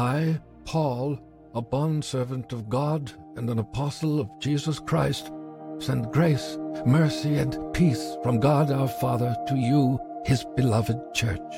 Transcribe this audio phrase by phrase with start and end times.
[0.00, 1.18] I, Paul,
[1.54, 5.30] a bondservant of God and an apostle of Jesus Christ,
[5.78, 11.52] send grace, mercy, and peace from God our Father to you, his beloved church.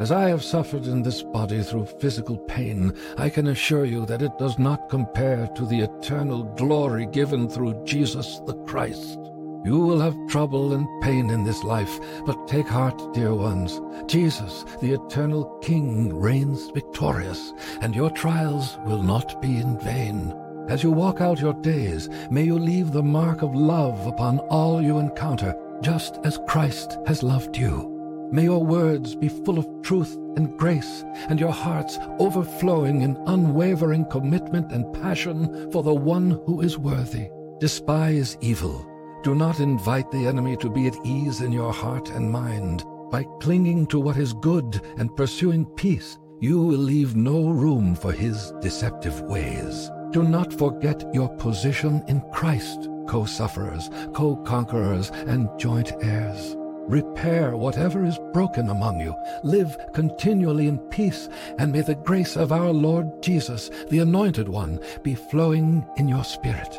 [0.00, 4.20] As I have suffered in this body through physical pain, I can assure you that
[4.20, 9.20] it does not compare to the eternal glory given through Jesus the Christ.
[9.66, 13.80] You will have trouble and pain in this life, but take heart, dear ones.
[14.06, 20.32] Jesus, the eternal King, reigns victorious, and your trials will not be in vain.
[20.68, 24.80] As you walk out your days, may you leave the mark of love upon all
[24.80, 28.28] you encounter, just as Christ has loved you.
[28.30, 34.04] May your words be full of truth and grace, and your hearts overflowing in unwavering
[34.12, 37.30] commitment and passion for the one who is worthy.
[37.58, 38.95] Despise evil.
[39.26, 42.84] Do not invite the enemy to be at ease in your heart and mind.
[43.10, 48.12] By clinging to what is good and pursuing peace, you will leave no room for
[48.12, 49.90] his deceptive ways.
[50.12, 56.54] Do not forget your position in Christ, co sufferers, co conquerors, and joint heirs.
[56.86, 59.12] Repair whatever is broken among you.
[59.42, 64.78] Live continually in peace, and may the grace of our Lord Jesus, the Anointed One,
[65.02, 66.78] be flowing in your spirit.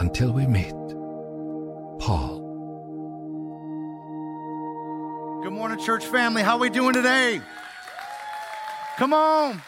[0.00, 0.74] Until we meet,
[1.98, 2.40] Paul.
[5.42, 6.42] Good morning, church family.
[6.42, 7.40] How we doing today?
[8.96, 9.60] Come on.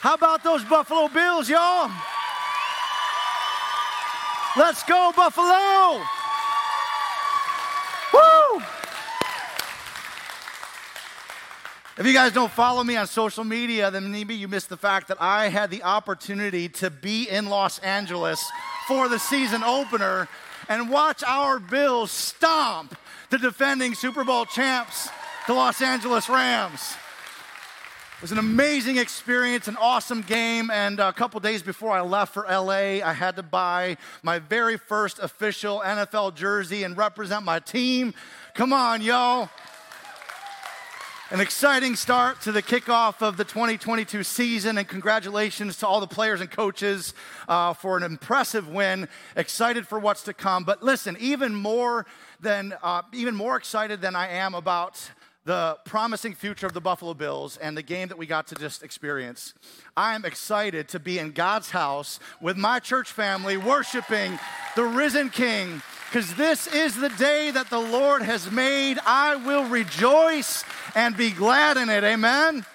[0.00, 1.90] How about those Buffalo Bills, y'all?
[4.56, 6.00] Let's go, Buffalo!
[8.14, 8.62] Woo!
[11.98, 15.08] If you guys don't follow me on social media, then maybe you missed the fact
[15.08, 18.44] that I had the opportunity to be in Los Angeles
[18.86, 20.28] for the season opener
[20.68, 22.94] and watch our Bills stomp
[23.30, 25.08] the defending Super Bowl champs,
[25.46, 26.96] the Los Angeles Rams.
[28.16, 30.70] It was an amazing experience, an awesome game.
[30.70, 34.76] And a couple days before I left for LA, I had to buy my very
[34.76, 38.12] first official NFL jersey and represent my team.
[38.52, 39.48] Come on, y'all.
[41.28, 46.06] An exciting start to the kickoff of the 2022 season, and congratulations to all the
[46.06, 47.14] players and coaches
[47.48, 49.08] uh, for an impressive win.
[49.34, 50.62] Excited for what's to come.
[50.62, 52.06] But listen, even more
[52.38, 55.10] than, uh, even more excited than I am about
[55.46, 58.82] the promising future of the Buffalo Bills and the game that we got to just
[58.82, 59.54] experience.
[59.96, 64.40] I am excited to be in God's house with my church family worshiping
[64.74, 65.80] the risen King
[66.10, 68.98] because this is the day that the Lord has made.
[69.06, 70.64] I will rejoice
[70.96, 72.02] and be glad in it.
[72.02, 72.66] Amen.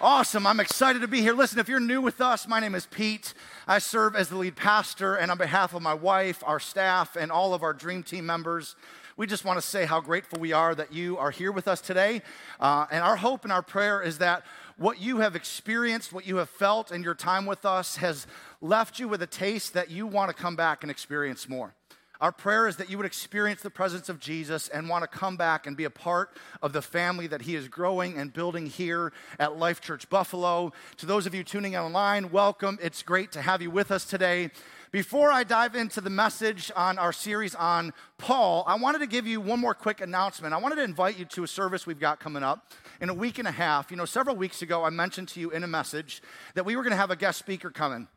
[0.00, 0.46] Awesome.
[0.46, 1.34] I'm excited to be here.
[1.34, 3.34] Listen, if you're new with us, my name is Pete.
[3.66, 7.30] I serve as the lead pastor, and on behalf of my wife, our staff, and
[7.30, 8.74] all of our dream team members,
[9.18, 11.80] we just want to say how grateful we are that you are here with us
[11.80, 12.22] today.
[12.60, 14.44] Uh, and our hope and our prayer is that
[14.76, 18.28] what you have experienced, what you have felt in your time with us, has
[18.60, 21.74] left you with a taste that you want to come back and experience more.
[22.20, 25.36] Our prayer is that you would experience the presence of Jesus and want to come
[25.36, 26.30] back and be a part
[26.62, 30.72] of the family that He is growing and building here at Life Church Buffalo.
[30.98, 32.78] To those of you tuning in online, welcome.
[32.80, 34.50] It's great to have you with us today.
[34.90, 39.26] Before I dive into the message on our series on Paul, I wanted to give
[39.26, 40.54] you one more quick announcement.
[40.54, 43.38] I wanted to invite you to a service we've got coming up in a week
[43.38, 43.90] and a half.
[43.90, 46.22] You know, several weeks ago, I mentioned to you in a message
[46.54, 48.08] that we were going to have a guest speaker coming.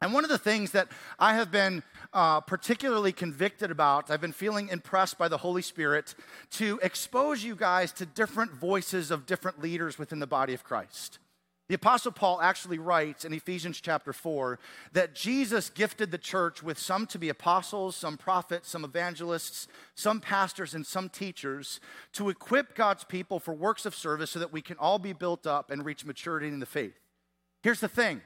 [0.00, 0.88] And one of the things that
[1.18, 1.82] I have been
[2.14, 6.14] uh, particularly convicted about, I've been feeling impressed by the Holy Spirit
[6.52, 11.18] to expose you guys to different voices of different leaders within the body of Christ.
[11.68, 14.58] The Apostle Paul actually writes in Ephesians chapter 4
[14.92, 19.66] that Jesus gifted the church with some to be apostles, some prophets, some evangelists,
[19.96, 21.80] some pastors, and some teachers
[22.12, 25.44] to equip God's people for works of service so that we can all be built
[25.44, 26.94] up and reach maturity in the faith.
[27.62, 28.20] Here's the thing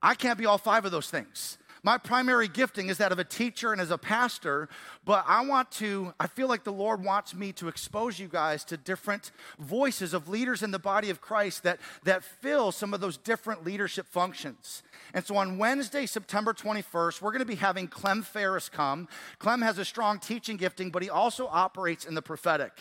[0.00, 1.58] I can't be all five of those things.
[1.82, 4.68] My primary gifting is that of a teacher and as a pastor,
[5.04, 8.64] but I want to, I feel like the Lord wants me to expose you guys
[8.66, 13.00] to different voices of leaders in the body of Christ that, that fill some of
[13.00, 14.82] those different leadership functions.
[15.14, 19.08] And so on Wednesday, September 21st, we're going to be having Clem Ferris come.
[19.38, 22.72] Clem has a strong teaching gifting, but he also operates in the prophetic.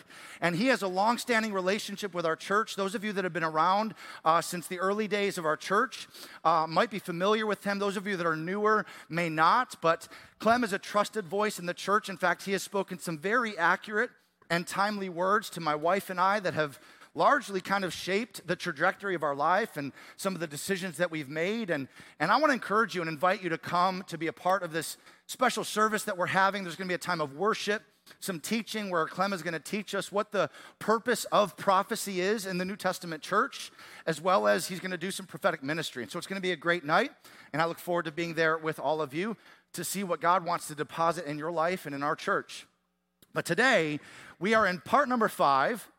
[0.42, 2.76] And he has a long standing relationship with our church.
[2.76, 3.94] Those of you that have been around
[4.26, 6.08] uh, since the early days of our church
[6.44, 7.80] uh, might be familiar with him.
[7.80, 10.08] Those of you that are newer may not, but
[10.40, 12.10] Clem is a trusted voice in the church.
[12.10, 14.10] In fact, he has spoken some very accurate
[14.50, 16.80] and timely words to my wife and I that have
[17.16, 21.10] largely kind of shaped the trajectory of our life and some of the decisions that
[21.10, 21.70] we've made.
[21.70, 21.88] And,
[22.20, 24.62] and I want to encourage you and invite you to come to be a part
[24.62, 26.64] of this special service that we're having.
[26.64, 27.82] There's going to be a time of worship
[28.20, 30.50] some teaching where Clem is going to teach us what the
[30.80, 33.72] purpose of prophecy is in the New Testament church,
[34.06, 36.04] as well as he's going to do some prophetic ministry.
[36.04, 37.12] And so it's going to be a great night,
[37.54, 39.38] and I look forward to being there with all of you
[39.74, 42.66] to see what God wants to deposit in your life and in our church.
[43.34, 44.00] But today,
[44.40, 45.90] we are in part number five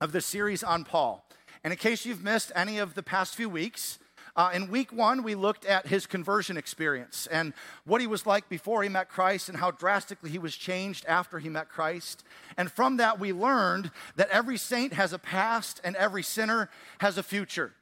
[0.00, 1.26] of the series on Paul.
[1.64, 3.98] And in case you've missed any of the past few weeks,
[4.36, 7.54] uh, in week one, we looked at his conversion experience and
[7.86, 11.38] what he was like before he met Christ and how drastically he was changed after
[11.38, 12.22] he met Christ.
[12.58, 16.68] And from that, we learned that every saint has a past and every sinner
[16.98, 17.72] has a future.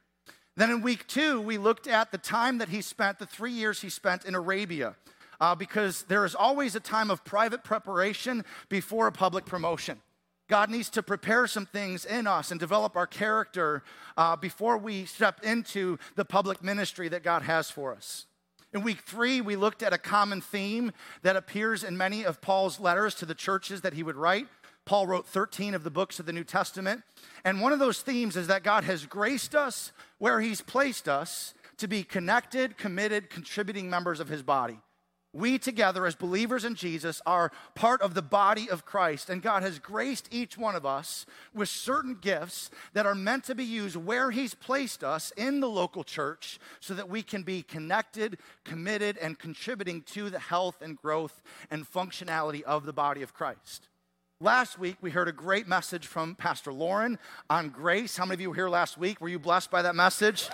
[0.57, 3.81] Then in week two, we looked at the time that he spent, the three years
[3.81, 4.95] he spent in Arabia.
[5.41, 9.99] Uh, because there is always a time of private preparation before a public promotion.
[10.47, 13.83] God needs to prepare some things in us and develop our character
[14.15, 18.27] uh, before we step into the public ministry that God has for us.
[18.73, 20.91] In week three, we looked at a common theme
[21.23, 24.47] that appears in many of Paul's letters to the churches that he would write.
[24.85, 27.01] Paul wrote 13 of the books of the New Testament.
[27.43, 31.53] And one of those themes is that God has graced us where he's placed us
[31.77, 34.79] to be connected, committed, contributing members of his body
[35.35, 39.63] we together as believers in Jesus are part of the body of Christ, and God
[39.63, 43.97] has graced each one of us with certain gifts that are meant to be used
[43.97, 49.17] where He's placed us in the local church so that we can be connected, committed,
[49.17, 53.89] and contributing to the health and growth and functionality of the body of Christ.
[54.41, 57.17] Last week, we heard a great message from Pastor Lauren
[57.49, 58.17] on grace.
[58.17, 59.21] How many of you were here last week?
[59.21, 60.49] Were you blessed by that message?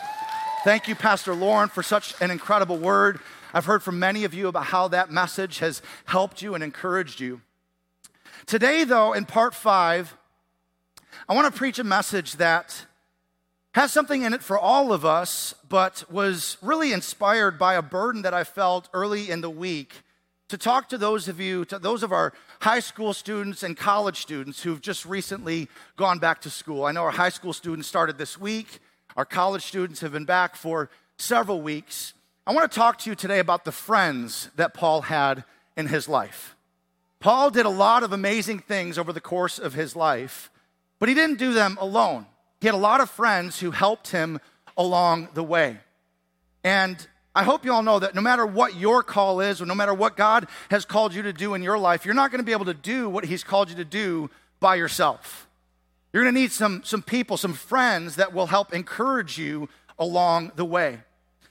[0.63, 3.19] Thank you, Pastor Lauren, for such an incredible word.
[3.55, 7.19] I've heard from many of you about how that message has helped you and encouraged
[7.19, 7.41] you.
[8.45, 10.15] Today, though, in part five,
[11.27, 12.85] I want to preach a message that
[13.71, 18.21] has something in it for all of us, but was really inspired by a burden
[18.21, 20.03] that I felt early in the week
[20.49, 24.21] to talk to those of you, to those of our high school students and college
[24.21, 25.67] students who've just recently
[25.97, 26.85] gone back to school.
[26.85, 28.79] I know our high school students started this week,
[29.17, 32.13] our college students have been back for several weeks.
[32.45, 35.43] I want to talk to you today about the friends that Paul had
[35.75, 36.55] in his life.
[37.19, 40.51] Paul did a lot of amazing things over the course of his life,
[40.99, 42.27] but he didn't do them alone.
[42.59, 44.39] He had a lot of friends who helped him
[44.77, 45.77] along the way.
[46.63, 49.75] And I hope you all know that no matter what your call is, or no
[49.75, 52.45] matter what God has called you to do in your life, you're not going to
[52.45, 54.29] be able to do what He's called you to do
[54.59, 55.47] by yourself.
[56.11, 60.51] You're going to need some, some people, some friends that will help encourage you along
[60.55, 60.99] the way.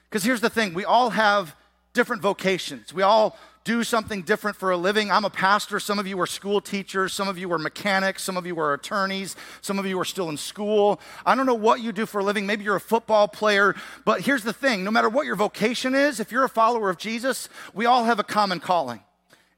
[0.08, 1.56] Because here's the thing we all have
[1.94, 2.92] different vocations.
[2.92, 5.10] We all do something different for a living.
[5.10, 5.80] I'm a pastor.
[5.80, 7.12] Some of you are school teachers.
[7.12, 8.22] Some of you are mechanics.
[8.22, 9.36] Some of you are attorneys.
[9.60, 11.00] Some of you are still in school.
[11.26, 12.46] I don't know what you do for a living.
[12.46, 13.74] Maybe you're a football player.
[14.04, 16.96] But here's the thing no matter what your vocation is, if you're a follower of
[16.96, 19.00] Jesus, we all have a common calling.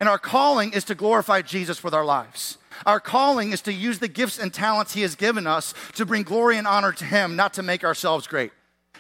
[0.01, 2.59] And our calling is to glorify Jesus with our lives.
[2.85, 6.25] Our calling is to use the gifts and talents He has given us to bring
[6.25, 8.51] glory and honor to Him, not to make ourselves great.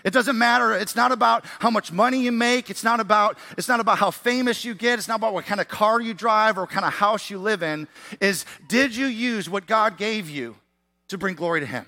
[0.04, 0.72] It doesn't matter.
[0.72, 2.70] It's not about how much money you make.
[2.70, 4.98] It's not about, it's not about how famous you get.
[4.98, 7.38] It's not about what kind of car you drive or what kind of house you
[7.38, 7.86] live in.
[8.20, 10.56] Is did you use what God gave you
[11.08, 11.86] to bring glory to Him?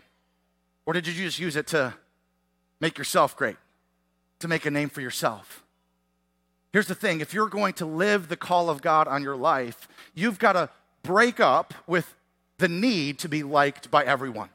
[0.87, 1.94] Or did you just use it to
[2.81, 3.56] make yourself great,
[4.40, 5.64] to make a name for yourself?
[6.72, 9.88] Here's the thing if you're going to live the call of God on your life,
[10.14, 10.69] you've got to
[11.02, 12.14] break up with
[12.58, 14.49] the need to be liked by everyone.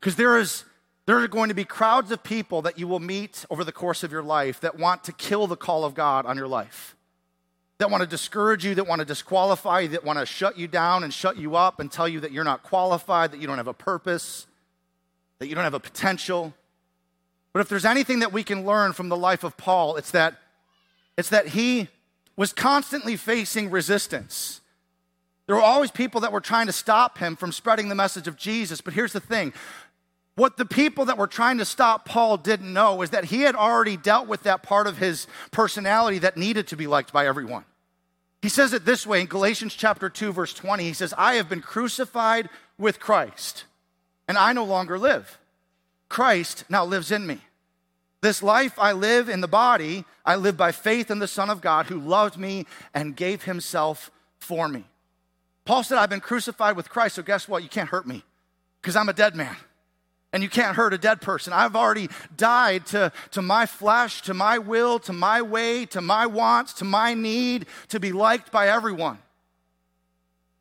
[0.00, 0.64] Because there is
[1.06, 4.04] there are going to be crowds of people that you will meet over the course
[4.04, 6.96] of your life that want to kill the call of God on your life,
[7.78, 10.68] that want to discourage you, that want to disqualify you, that want to shut you
[10.68, 13.56] down and shut you up and tell you that you're not qualified, that you don't
[13.56, 14.46] have a purpose,
[15.40, 16.54] that you don't have a potential.
[17.52, 20.36] But if there's anything that we can learn from the life of Paul, it's that,
[21.18, 21.88] it's that he
[22.36, 24.60] was constantly facing resistance.
[25.46, 28.36] There were always people that were trying to stop him from spreading the message of
[28.36, 28.80] Jesus.
[28.80, 29.52] But here's the thing
[30.34, 33.54] what the people that were trying to stop Paul didn't know is that he had
[33.54, 37.64] already dealt with that part of his personality that needed to be liked by everyone.
[38.40, 40.84] He says it this way in Galatians chapter 2 verse 20.
[40.84, 42.48] He says, "I have been crucified
[42.78, 43.64] with Christ,
[44.26, 45.38] and I no longer live.
[46.08, 47.40] Christ now lives in me.
[48.20, 51.60] This life I live in the body, I live by faith in the Son of
[51.60, 54.86] God who loved me and gave himself for me."
[55.64, 57.62] Paul said, "I've been crucified with Christ, so guess what?
[57.62, 58.24] You can't hurt me
[58.80, 59.56] because I'm a dead man."
[60.32, 61.52] And you can't hurt a dead person.
[61.52, 66.26] I've already died to, to my flesh, to my will, to my way, to my
[66.26, 69.18] wants, to my need to be liked by everyone.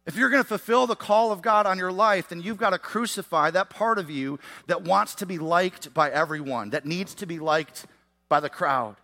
[0.05, 2.71] If you're going to fulfill the call of God on your life, then you've got
[2.71, 7.13] to crucify that part of you that wants to be liked by everyone, that needs
[7.15, 7.85] to be liked
[8.27, 8.95] by the crowd.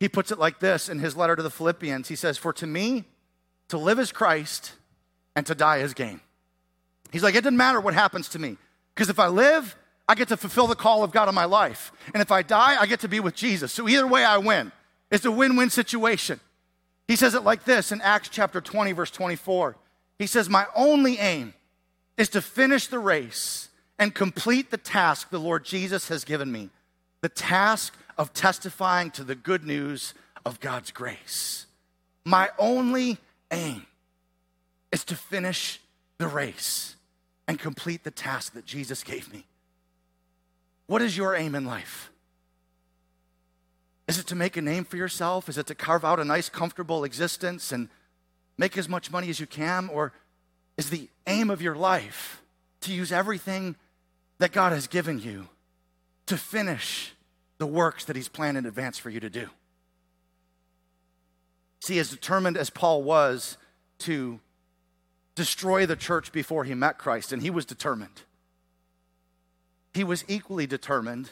[0.00, 2.66] He puts it like this in his letter to the Philippians He says, For to
[2.66, 3.04] me,
[3.68, 4.72] to live is Christ
[5.36, 6.20] and to die is gain.
[7.12, 8.56] He's like, it doesn't matter what happens to me.
[8.94, 9.76] Because if I live,
[10.08, 11.92] I get to fulfill the call of God on my life.
[12.12, 13.72] And if I die, I get to be with Jesus.
[13.72, 14.72] So either way, I win.
[15.10, 16.40] It's a win win situation.
[17.06, 19.76] He says it like this in Acts chapter 20, verse 24.
[20.18, 21.54] He says, My only aim
[22.16, 23.68] is to finish the race
[23.98, 26.70] and complete the task the Lord Jesus has given me
[27.20, 31.66] the task of testifying to the good news of God's grace.
[32.24, 33.18] My only
[33.50, 33.86] aim
[34.90, 35.80] is to finish
[36.18, 36.96] the race
[37.50, 39.44] and complete the task that Jesus gave me.
[40.86, 42.12] What is your aim in life?
[44.06, 45.48] Is it to make a name for yourself?
[45.48, 47.88] Is it to carve out a nice, comfortable existence and
[48.56, 49.88] make as much money as you can?
[49.88, 50.12] Or
[50.76, 52.40] is the aim of your life
[52.82, 53.74] to use everything
[54.38, 55.48] that God has given you
[56.26, 57.16] to finish
[57.58, 59.48] the works that He's planned in advance for you to do?
[61.80, 63.56] See, as determined as Paul was
[64.00, 64.38] to
[65.40, 68.24] destroy the church before he met Christ, and he was determined,
[69.94, 71.30] he was equally determined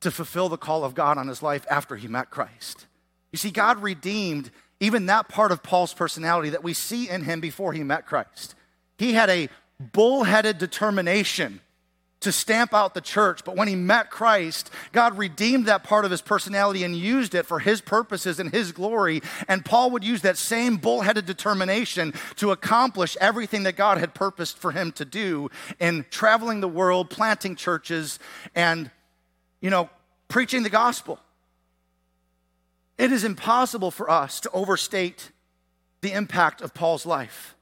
[0.00, 2.86] to fulfill the call of God on his life after he met Christ.
[3.32, 7.40] You see, God redeemed even that part of Paul's personality that we see in him
[7.40, 8.54] before he met Christ.
[8.96, 11.60] He had a bullheaded determination
[12.24, 13.44] to stamp out the church.
[13.44, 17.46] But when he met Christ, God redeemed that part of his personality and used it
[17.46, 19.22] for his purposes and his glory.
[19.48, 24.58] And Paul would use that same bullheaded determination to accomplish everything that God had purposed
[24.58, 28.18] for him to do in traveling the world, planting churches,
[28.54, 28.90] and,
[29.60, 29.88] you know,
[30.28, 31.18] preaching the gospel.
[32.98, 35.30] It is impossible for us to overstate
[36.00, 37.54] the impact of Paul's life.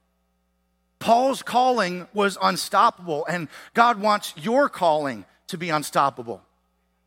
[1.03, 6.43] Paul's calling was unstoppable, and God wants your calling to be unstoppable.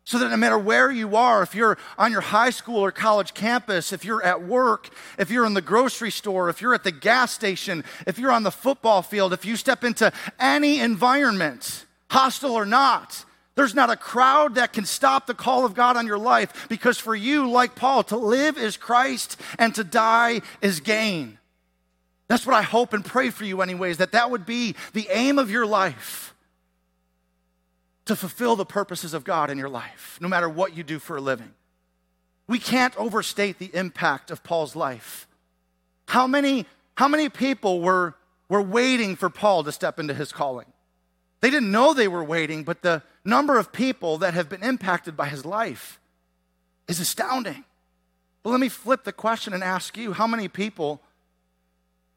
[0.04, 3.34] So that no matter where you are, if you're on your high school or college
[3.34, 6.92] campus, if you're at work, if you're in the grocery store, if you're at the
[6.92, 10.12] gas station, if you're on the football field, if you step into
[10.42, 13.24] any environment, hostile or not,
[13.56, 16.98] there's not a crowd that can stop the call of God on your life because
[16.98, 21.40] for you, like Paul, to live is Christ and to die is gain.
[22.28, 25.38] That's what I hope and pray for you, anyways, that that would be the aim
[25.38, 26.34] of your life
[28.06, 31.18] to fulfill the purposes of God in your life, no matter what you do for
[31.18, 31.54] a living.
[32.48, 35.28] We can't overstate the impact of Paul's life.
[36.08, 36.66] How many,
[36.96, 38.16] how many people were,
[38.50, 40.68] were waiting for Paul to step into his calling?
[41.42, 45.18] They didn't know they were waiting, but the number of people that have been impacted
[45.18, 46.00] by his life
[46.88, 47.64] is astounding.
[48.44, 51.02] But let me flip the question and ask you how many people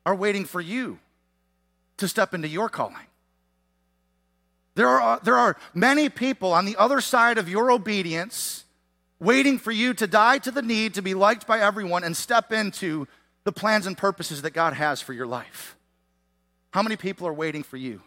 [0.07, 0.99] are waiting for you
[1.99, 2.97] to step into your calling.
[4.75, 8.64] There are, there are many people on the other side of your obedience
[9.19, 12.52] waiting for you to die to the need to be liked by everyone and step
[12.52, 13.09] into
[13.45, 15.76] the plans and purposes that God has for your life.
[16.71, 18.02] How many people are waiting for you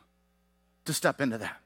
[0.86, 1.58] to step into that?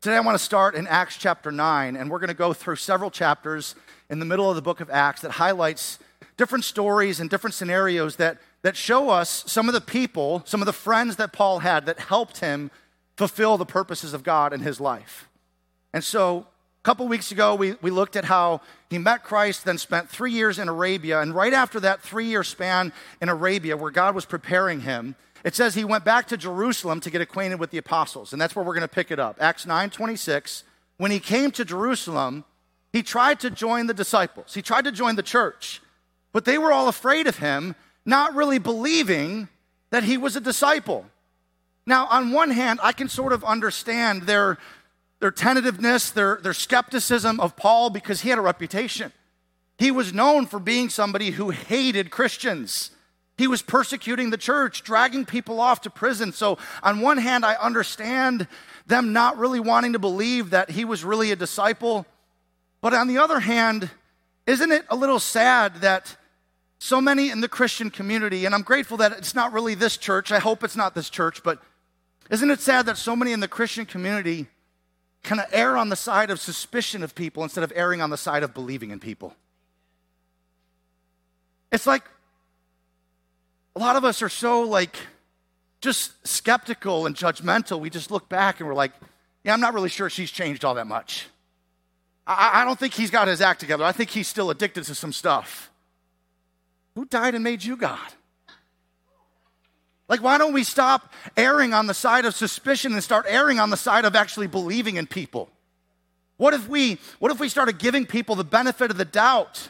[0.00, 2.76] Today, I want to start in Acts chapter 9, and we're going to go through
[2.76, 3.74] several chapters
[4.08, 5.98] in the middle of the book of Acts that highlights
[6.36, 10.66] different stories and different scenarios that, that show us some of the people, some of
[10.66, 12.70] the friends that Paul had that helped him
[13.16, 15.28] fulfill the purposes of God in his life.
[15.92, 16.46] And so,
[16.80, 20.32] a couple weeks ago, we, we looked at how he met Christ, then spent three
[20.32, 21.20] years in Arabia.
[21.20, 25.54] And right after that three year span in Arabia, where God was preparing him, it
[25.54, 28.32] says he went back to Jerusalem to get acquainted with the apostles.
[28.32, 29.36] And that's where we're going to pick it up.
[29.40, 30.64] Acts 9 26.
[30.96, 32.44] When he came to Jerusalem,
[32.92, 35.82] he tried to join the disciples, he tried to join the church.
[36.32, 39.48] But they were all afraid of him, not really believing
[39.90, 41.06] that he was a disciple.
[41.86, 44.58] Now, on one hand, I can sort of understand their,
[45.20, 49.10] their tentativeness, their, their skepticism of Paul because he had a reputation.
[49.78, 52.90] He was known for being somebody who hated Christians.
[53.38, 56.32] He was persecuting the church, dragging people off to prison.
[56.32, 58.48] So, on one hand, I understand
[58.86, 62.04] them not really wanting to believe that he was really a disciple.
[62.82, 63.88] But on the other hand,
[64.46, 66.17] isn't it a little sad that
[66.78, 70.30] so many in the Christian community, and I'm grateful that it's not really this church,
[70.30, 71.60] I hope it's not this church, but
[72.30, 74.46] isn't it sad that so many in the Christian community
[75.24, 78.16] kind of err on the side of suspicion of people instead of erring on the
[78.16, 79.34] side of believing in people?
[81.72, 82.04] It's like
[83.74, 84.96] a lot of us are so like
[85.80, 87.80] just skeptical and judgmental.
[87.80, 88.92] We just look back and we're like,
[89.44, 91.26] yeah, I'm not really sure she's changed all that much.
[92.26, 93.84] I, I don't think he's got his act together.
[93.84, 95.70] I think he's still addicted to some stuff.
[96.98, 98.12] Who died and made you God?
[100.08, 103.70] Like, why don't we stop erring on the side of suspicion and start erring on
[103.70, 105.48] the side of actually believing in people?
[106.38, 109.68] What if we, what if we started giving people the benefit of the doubt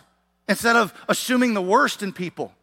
[0.49, 2.55] instead of assuming the worst in people?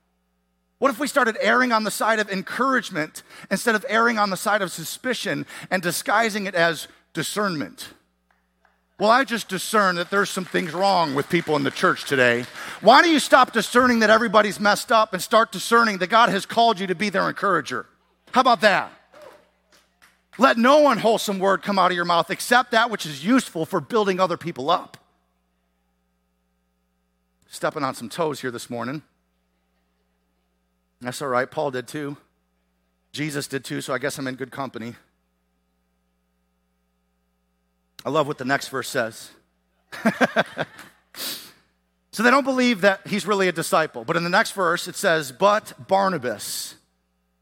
[0.79, 4.35] What if we started erring on the side of encouragement instead of erring on the
[4.35, 7.89] side of suspicion and disguising it as discernment?
[8.97, 12.45] Well, I just discern that there's some things wrong with people in the church today.
[12.79, 16.45] Why do you stop discerning that everybody's messed up and start discerning that God has
[16.45, 17.87] called you to be their encourager?
[18.31, 18.91] How about that?
[20.37, 23.81] Let no unwholesome word come out of your mouth except that which is useful for
[23.81, 24.97] building other people up.
[27.47, 29.01] Stepping on some toes here this morning.
[31.01, 31.49] That's all right.
[31.49, 32.17] Paul did too.
[33.11, 34.95] Jesus did too, so I guess I'm in good company.
[38.05, 39.31] I love what the next verse says.
[42.11, 44.05] so they don't believe that he's really a disciple.
[44.05, 46.75] But in the next verse, it says, But Barnabas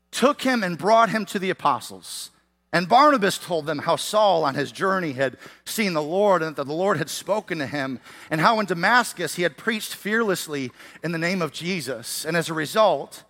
[0.09, 2.29] took him and brought him to the apostles.
[2.71, 6.65] And Barnabas told them how Saul on his journey had seen the Lord and that
[6.65, 7.99] the Lord had spoken to him,
[8.31, 10.71] and how in Damascus he had preached fearlessly
[11.03, 12.25] in the name of Jesus.
[12.25, 13.25] And as a result,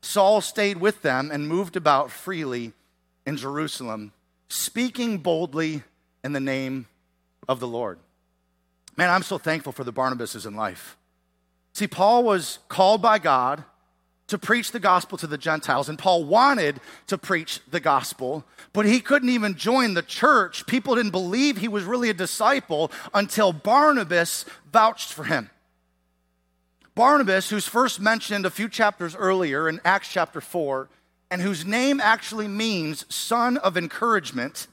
[0.00, 2.72] Saul stayed with them and moved about freely
[3.24, 4.12] in Jerusalem,
[4.48, 5.82] speaking boldly
[6.28, 6.86] in the name
[7.48, 7.98] of the Lord.
[8.98, 10.98] Man, I'm so thankful for the Barnabases in life.
[11.72, 13.64] See, Paul was called by God
[14.26, 18.44] to preach the gospel to the Gentiles, and Paul wanted to preach the gospel,
[18.74, 20.66] but he couldn't even join the church.
[20.66, 25.48] People didn't believe he was really a disciple until Barnabas vouched for him.
[26.94, 30.90] Barnabas, who's first mentioned a few chapters earlier in Acts chapter 4,
[31.30, 34.66] and whose name actually means son of encouragement,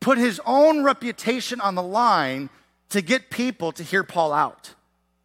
[0.00, 2.50] put his own reputation on the line
[2.90, 4.74] to get people to hear Paul out.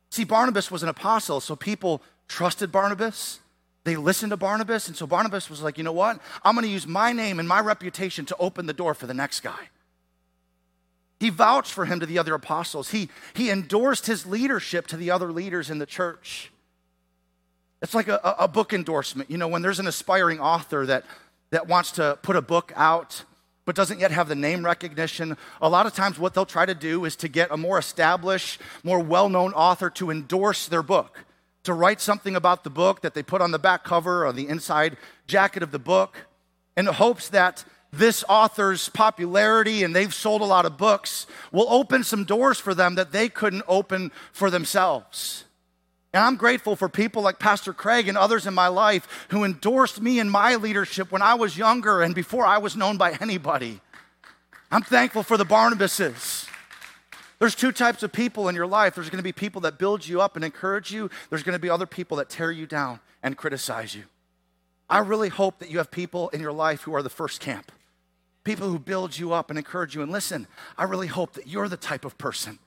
[0.10, 3.40] See, Barnabas was an apostle, so people trusted Barnabas.
[3.84, 6.20] They listened to Barnabas, and so Barnabas was like, you know what?
[6.44, 9.14] I'm going to use my name and my reputation to open the door for the
[9.14, 9.70] next guy.
[11.20, 12.90] He vouched for him to the other apostles.
[12.90, 16.52] He, he endorsed his leadership to the other leaders in the church.
[17.82, 19.30] It's like a, a book endorsement.
[19.30, 21.06] You know, when there's an aspiring author that,
[21.52, 23.24] that wants to put a book out,
[23.66, 26.76] but doesn't yet have the name recognition, a lot of times what they'll try to
[26.76, 31.26] do is to get a more established, more well known author to endorse their book,
[31.64, 34.48] to write something about the book that they put on the back cover or the
[34.48, 34.98] inside
[35.28, 36.26] jacket of the book
[36.76, 41.68] in the hopes that this author's popularity and they've sold a lot of books will
[41.70, 45.44] open some doors for them that they couldn't open for themselves.
[46.14, 50.02] And I'm grateful for people like Pastor Craig and others in my life who endorsed
[50.02, 53.80] me in my leadership when I was younger and before I was known by anybody.
[54.70, 56.48] I'm thankful for the Barnabases.
[57.40, 58.96] There's two types of people in your life.
[58.96, 61.10] There's going to be people that build you up and encourage you.
[61.30, 64.04] There's going to be other people that tear you down and criticize you.
[64.90, 67.72] I really hope that you have people in your life who are the first camp
[68.44, 70.02] people who build you up and encourage you.
[70.02, 70.48] And listen,
[70.78, 72.60] I really hope that you're the type of person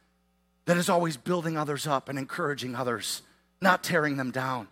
[0.66, 3.22] that is always building others up and encouraging others,
[3.60, 4.68] not tearing them down.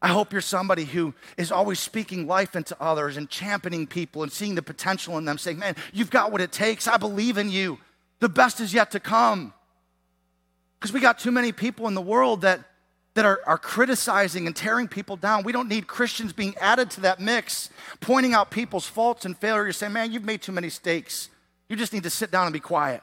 [0.00, 4.30] I hope you're somebody who is always speaking life into others and championing people and
[4.30, 6.86] seeing the potential in them, saying, Man, you've got what it takes.
[6.86, 7.78] I believe in you.
[8.20, 9.52] The best is yet to come.
[10.78, 12.60] Because we got too many people in the world that
[13.18, 15.42] that are, are criticizing and tearing people down.
[15.42, 17.68] We don't need Christians being added to that mix,
[18.00, 21.28] pointing out people's faults and failures, saying, man, you've made too many mistakes.
[21.68, 23.02] You just need to sit down and be quiet.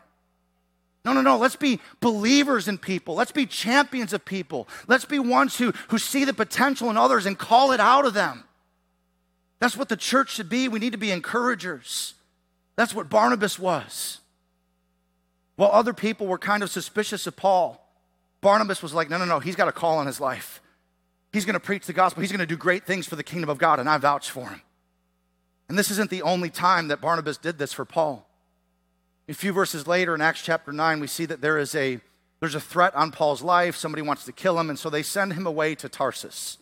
[1.05, 1.37] No, no, no.
[1.37, 3.13] Let's be believers in people.
[3.13, 4.67] Let's be champions of people.
[4.87, 8.15] Let's be ones who, who see the potential in others and call it out of
[8.15, 8.43] them.
[9.59, 10.67] That's what the church should be.
[10.67, 12.15] We need to be encouragers.
[12.75, 14.19] That's what Barnabas was.
[15.55, 17.81] While other people were kind of suspicious of Paul,
[18.41, 20.61] Barnabas was like, no, no, no, he's got a call on his life.
[21.31, 22.21] He's going to preach the gospel.
[22.21, 24.49] He's going to do great things for the kingdom of God, and I vouch for
[24.49, 24.61] him.
[25.69, 28.27] And this isn't the only time that Barnabas did this for Paul.
[29.27, 31.99] A few verses later in Acts chapter 9, we see that there is a
[32.41, 33.75] there's a threat on Paul's life.
[33.75, 36.57] Somebody wants to kill him, and so they send him away to Tarsus.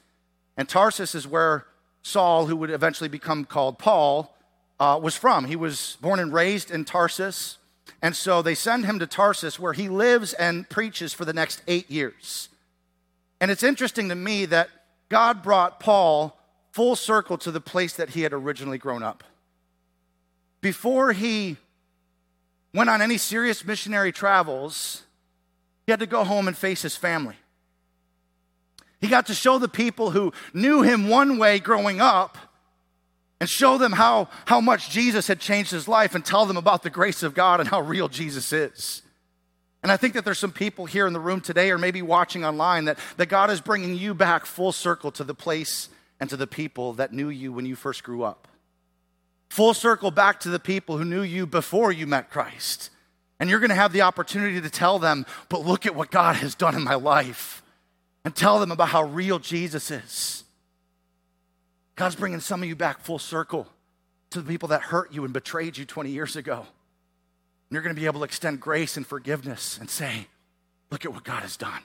[0.56, 1.66] And Tarsus is where
[2.04, 4.34] Saul, who would eventually become called Paul,
[4.80, 5.46] uh, was from.
[5.46, 7.58] He was born and raised in Tarsus.
[8.02, 11.62] And so they send him to Tarsus, where he lives and preaches for the next
[11.68, 12.50] eight years.
[13.42, 14.70] And it's interesting to me that
[15.10, 16.40] God brought Paul
[16.72, 19.24] full circle to the place that he had originally grown up.
[20.62, 21.58] Before he
[22.74, 25.04] went on any serious missionary travels,
[25.86, 27.36] he had to go home and face his family.
[29.00, 32.38] He got to show the people who knew him one way growing up
[33.42, 36.84] and show them how, how much Jesus had changed his life and tell them about
[36.84, 39.02] the grace of God and how real Jesus is.
[39.84, 42.46] And I think that there's some people here in the room today or maybe watching
[42.46, 45.90] online that, that God is bringing you back full circle to the place
[46.22, 48.48] and to the people that knew you when you first grew up.
[49.54, 52.90] Full circle back to the people who knew you before you met Christ.
[53.40, 56.38] And you're going to have the opportunity to tell them, but look at what God
[56.38, 57.62] has done in my life.
[58.26, 60.44] And tell them about how real Jesus is.
[61.96, 63.68] God's bringing some of you back full circle
[64.32, 66.62] to the people that hurt you and betrayed you 20 years ago.
[66.62, 66.66] And
[67.70, 70.26] you're going to be able to extend grace and forgiveness and say,
[70.90, 71.84] Look at what God has done.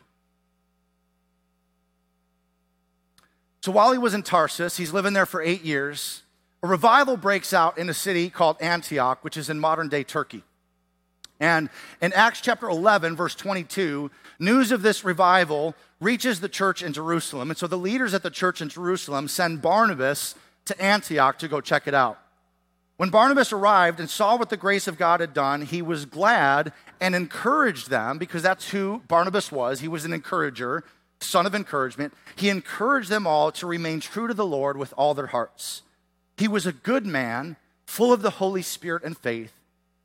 [3.62, 6.22] So while he was in Tarsus, he's living there for eight years,
[6.62, 10.42] a revival breaks out in a city called Antioch, which is in modern day Turkey.
[11.40, 11.68] And
[12.02, 17.50] in Acts chapter 11, verse 22, news of this revival reaches the church in Jerusalem.
[17.50, 21.60] And so the leaders at the church in Jerusalem send Barnabas to Antioch to go
[21.60, 22.18] check it out.
[22.96, 26.72] When Barnabas arrived and saw what the grace of God had done, he was glad
[27.00, 29.78] and encouraged them because that's who Barnabas was.
[29.78, 30.82] He was an encourager,
[31.20, 32.12] son of encouragement.
[32.34, 35.82] He encouraged them all to remain true to the Lord with all their hearts.
[36.38, 39.52] He was a good man, full of the Holy Spirit and faith,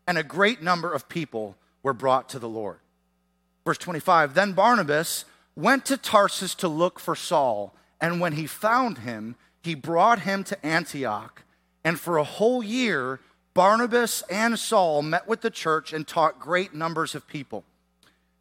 [0.08, 2.80] and a great number of people were brought to the Lord.
[3.66, 9.00] Verse 25 Then Barnabas went to Tarsus to look for Saul, and when he found
[9.00, 11.44] him, he brought him to Antioch.
[11.86, 13.20] And for a whole year,
[13.54, 17.64] Barnabas and Saul met with the church and taught great numbers of people.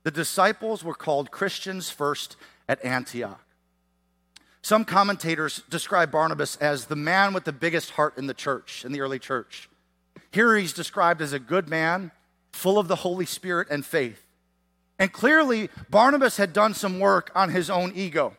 [0.04, 3.41] The disciples were called Christians first at Antioch.
[4.62, 8.92] Some commentators describe Barnabas as the man with the biggest heart in the church, in
[8.92, 9.68] the early church.
[10.30, 12.12] Here he's described as a good man,
[12.52, 14.24] full of the Holy Spirit and faith.
[14.98, 18.36] And clearly, Barnabas had done some work on his own ego.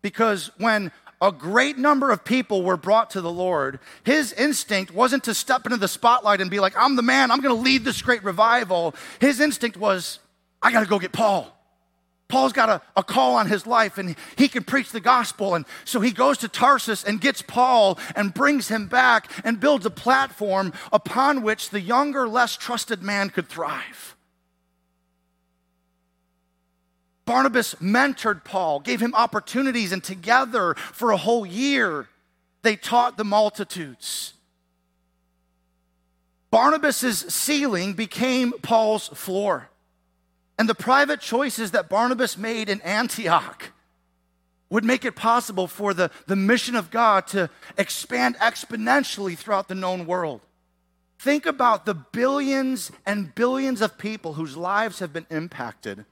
[0.00, 5.24] Because when a great number of people were brought to the Lord, his instinct wasn't
[5.24, 8.00] to step into the spotlight and be like, I'm the man, I'm to lead this
[8.00, 8.94] great revival.
[9.20, 10.20] His instinct was,
[10.62, 11.50] I got to go get Paul.
[12.34, 15.54] Paul's got a, a call on his life and he can preach the gospel.
[15.54, 19.86] And so he goes to Tarsus and gets Paul and brings him back and builds
[19.86, 24.16] a platform upon which the younger, less trusted man could thrive.
[27.24, 32.08] Barnabas mentored Paul, gave him opportunities, and together for a whole year,
[32.62, 34.32] they taught the multitudes.
[36.50, 39.70] Barnabas's ceiling became Paul's floor.
[40.58, 43.72] And the private choices that Barnabas made in Antioch
[44.70, 49.74] would make it possible for the, the mission of God to expand exponentially throughout the
[49.74, 50.40] known world.
[51.18, 56.04] Think about the billions and billions of people whose lives have been impacted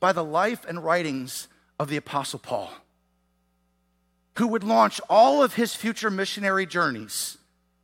[0.00, 2.70] by the life and writings of the Apostle Paul,
[4.36, 7.38] who would launch all of his future missionary journeys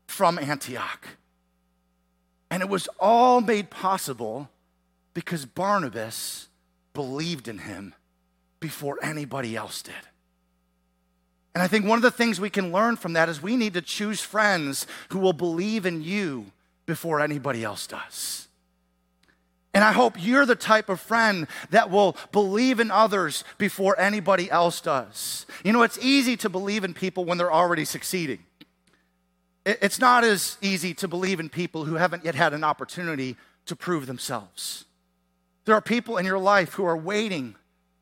[0.06, 1.08] from Antioch.
[2.50, 4.48] And it was all made possible
[5.14, 6.48] because Barnabas
[6.92, 7.94] believed in him
[8.60, 9.94] before anybody else did.
[11.54, 13.74] And I think one of the things we can learn from that is we need
[13.74, 16.46] to choose friends who will believe in you
[16.84, 18.48] before anybody else does.
[19.72, 24.48] And I hope you're the type of friend that will believe in others before anybody
[24.50, 25.46] else does.
[25.64, 28.38] You know, it's easy to believe in people when they're already succeeding.
[29.66, 33.74] It's not as easy to believe in people who haven't yet had an opportunity to
[33.74, 34.84] prove themselves.
[35.64, 37.54] There are people in your life who are waiting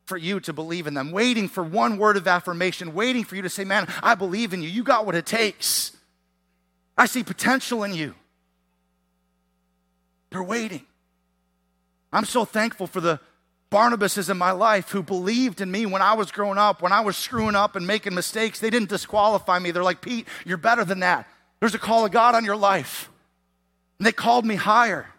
[0.05, 3.43] for you to believe in them, waiting for one word of affirmation, waiting for you
[3.43, 4.69] to say, Man, I believe in you.
[4.69, 5.97] You got what it takes.
[6.99, 8.15] I see potential in you.
[10.31, 10.83] They're waiting.
[12.13, 13.21] I'm so thankful for the
[13.71, 17.01] Barnabases in my life who believed in me when I was growing up, when I
[17.01, 18.61] was screwing up and making mistakes.
[18.61, 19.71] They didn't disqualify me.
[19.71, 21.27] They're like, Pete, you're better than that.
[21.59, 23.11] There's a call of God on your life.
[23.99, 25.12] And they called me higher.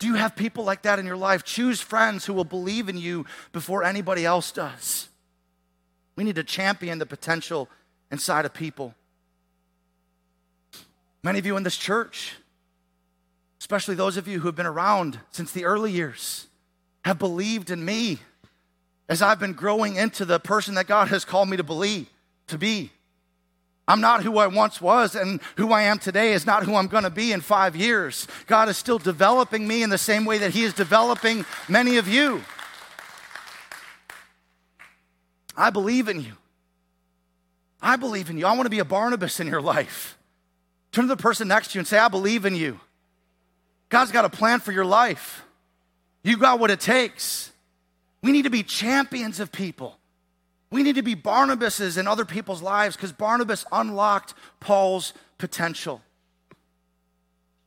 [0.00, 1.44] Do you have people like that in your life?
[1.44, 5.08] Choose friends who will believe in you before anybody else does.
[6.16, 7.68] We need to champion the potential
[8.10, 8.94] inside of people.
[11.22, 12.36] Many of you in this church,
[13.60, 16.46] especially those of you who have been around since the early years,
[17.04, 18.20] have believed in me
[19.06, 22.08] as I've been growing into the person that God has called me to believe,
[22.46, 22.90] to be.
[23.90, 26.86] I'm not who I once was, and who I am today is not who I'm
[26.86, 28.28] going to be in five years.
[28.46, 32.06] God is still developing me in the same way that He is developing many of
[32.06, 32.44] you.
[35.56, 36.34] I believe in you.
[37.82, 38.46] I believe in you.
[38.46, 40.16] I want to be a Barnabas in your life.
[40.92, 42.78] Turn to the person next to you and say, I believe in you.
[43.88, 45.42] God's got a plan for your life.
[46.22, 47.50] You got what it takes.
[48.22, 49.99] We need to be champions of people.
[50.70, 56.02] We need to be Barnabases in other people's lives because Barnabas unlocked Paul's potential.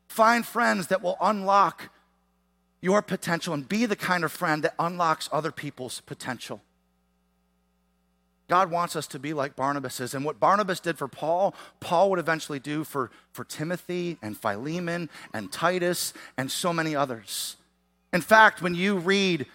[0.07, 1.89] Find friends that will unlock
[2.81, 6.61] your potential and be the kind of friend that unlocks other people's potential.
[8.47, 10.13] God wants us to be like Barnabas.
[10.13, 15.09] And what Barnabas did for Paul, Paul would eventually do for, for Timothy and Philemon
[15.33, 17.55] and Titus and so many others.
[18.11, 19.47] In fact, when you read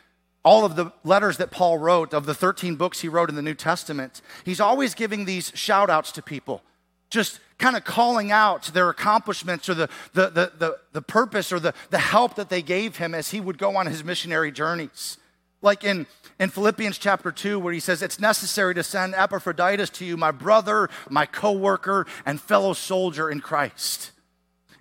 [0.48, 3.42] all of the letters that Paul wrote, of the 13 books he wrote in the
[3.42, 6.62] New Testament, he's always giving these shout outs to people,
[7.11, 11.61] just kind of calling out their accomplishments or the, the, the, the, the purpose or
[11.61, 15.18] the, the help that they gave him as he would go on his missionary journeys.
[15.61, 16.06] Like in,
[16.40, 20.30] in Philippians chapter 2, where he says, It's necessary to send Epaphroditus to you, my
[20.30, 24.12] brother, my co worker, and fellow soldier in Christ.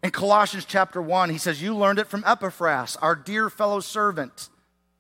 [0.02, 4.48] In Colossians chapter 1, he says, You learned it from Epaphras, our dear fellow servant,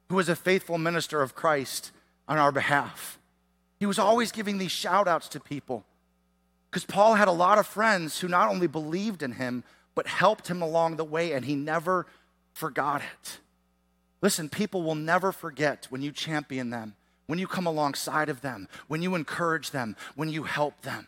[0.09, 1.91] who is a faithful minister of Christ
[2.27, 3.19] on our behalf.
[3.79, 5.85] He was always giving these shout outs to people
[6.69, 9.63] because Paul had a lot of friends who not only believed in him,
[9.95, 12.05] but helped him along the way, and he never
[12.53, 13.39] forgot it.
[14.21, 18.67] Listen, people will never forget when you champion them, when you come alongside of them,
[18.87, 21.07] when you encourage them, when you help them.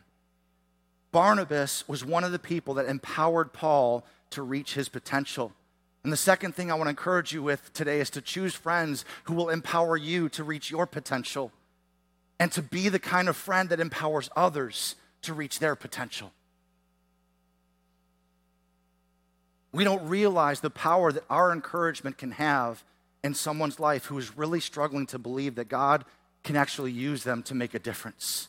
[1.11, 5.53] Barnabas was one of the people that empowered Paul to reach his potential.
[6.03, 9.03] And the second thing I want to encourage you with today is to choose friends
[9.23, 11.51] who will empower you to reach your potential
[12.39, 16.31] and to be the kind of friend that empowers others to reach their potential.
[19.71, 22.83] We don't realize the power that our encouragement can have
[23.23, 26.05] in someone's life who is really struggling to believe that God
[26.43, 28.47] can actually use them to make a difference.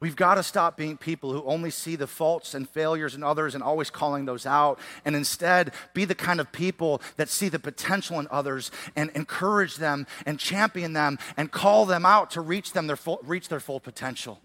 [0.00, 3.56] We've got to stop being people who only see the faults and failures in others
[3.56, 7.58] and always calling those out, and instead be the kind of people that see the
[7.58, 12.72] potential in others and encourage them and champion them and call them out to reach,
[12.72, 14.40] them their full, reach their full potential.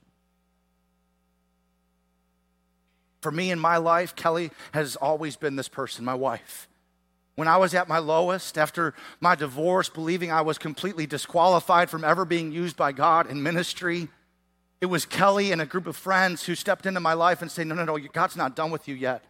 [3.21, 6.67] For me in my life, Kelly has always been this person, my wife.
[7.35, 12.03] When I was at my lowest, after my divorce, believing I was completely disqualified from
[12.03, 14.09] ever being used by God in ministry,
[14.83, 17.67] it was Kelly and a group of friends who stepped into my life and said,
[17.67, 19.23] No, no, no, God's not done with you yet.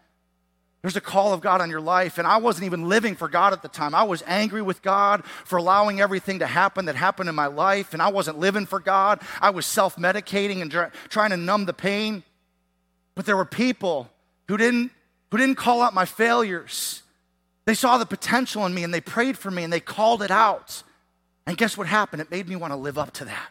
[0.82, 2.18] There's a call of God on your life.
[2.18, 3.94] And I wasn't even living for God at the time.
[3.94, 7.94] I was angry with God for allowing everything to happen that happened in my life.
[7.94, 9.22] And I wasn't living for God.
[9.40, 12.24] I was self medicating and trying to numb the pain.
[13.14, 14.10] But there were people
[14.48, 14.92] who didn't,
[15.32, 17.04] who didn't call out my failures
[17.66, 20.32] they saw the potential in me and they prayed for me and they called it
[20.32, 20.84] out.
[21.48, 22.22] And guess what happened?
[22.22, 23.50] It made me want to live up to that.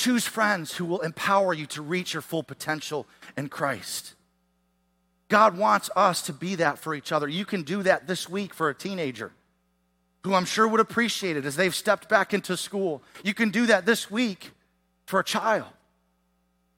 [0.00, 4.14] Choose friends who will empower you to reach your full potential in Christ.
[5.28, 7.28] God wants us to be that for each other.
[7.28, 9.30] You can do that this week for a teenager
[10.24, 13.02] who I'm sure would appreciate it as they've stepped back into school.
[13.22, 14.52] You can do that this week
[15.04, 15.68] for a child.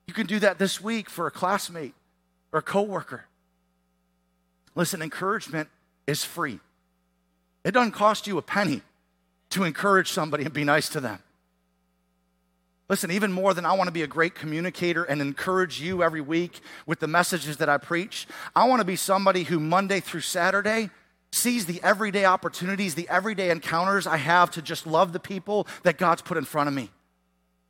[0.09, 1.95] You can do that this week for a classmate
[2.53, 3.27] or a coworker.
[4.75, 5.69] Listen, encouragement
[6.09, 6.59] is free.
[7.63, 8.83] It doesn't cost you a penny
[9.51, 11.21] to encourage somebody and be nice to them.
[12.93, 16.21] Listen, even more than I want to be a great communicator and encourage you every
[16.21, 20.21] week with the messages that I preach, I want to be somebody who Monday through
[20.21, 20.91] Saturday
[21.31, 25.97] sees the everyday opportunities, the everyday encounters I have to just love the people that
[25.97, 26.91] God's put in front of me.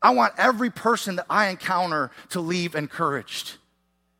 [0.02, 3.58] I want every person that I encounter to leave encouraged.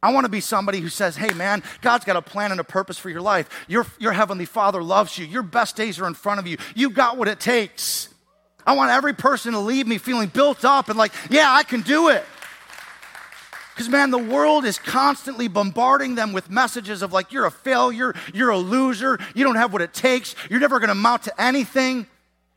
[0.04, 2.64] I want to be somebody who says, hey, man, God's got a plan and a
[2.64, 3.50] purpose for your life.
[3.66, 5.26] Your, your Heavenly Father loves you.
[5.26, 6.58] Your best days are in front of you.
[6.76, 8.08] You've got what it takes.
[8.66, 11.82] I want every person to leave me feeling built up and like, yeah, I can
[11.82, 12.24] do it.
[13.74, 18.14] Because, man, the world is constantly bombarding them with messages of like, you're a failure,
[18.34, 21.40] you're a loser, you don't have what it takes, you're never going to amount to
[21.40, 22.06] anything.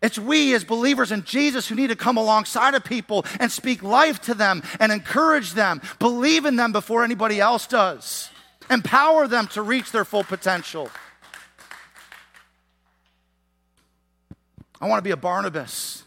[0.01, 3.81] It's we as believers in Jesus who need to come alongside of people and speak
[3.81, 8.29] life to them and encourage them, believe in them before anybody else does,
[8.69, 10.89] empower them to reach their full potential.
[14.79, 16.03] I want to be a Barnabas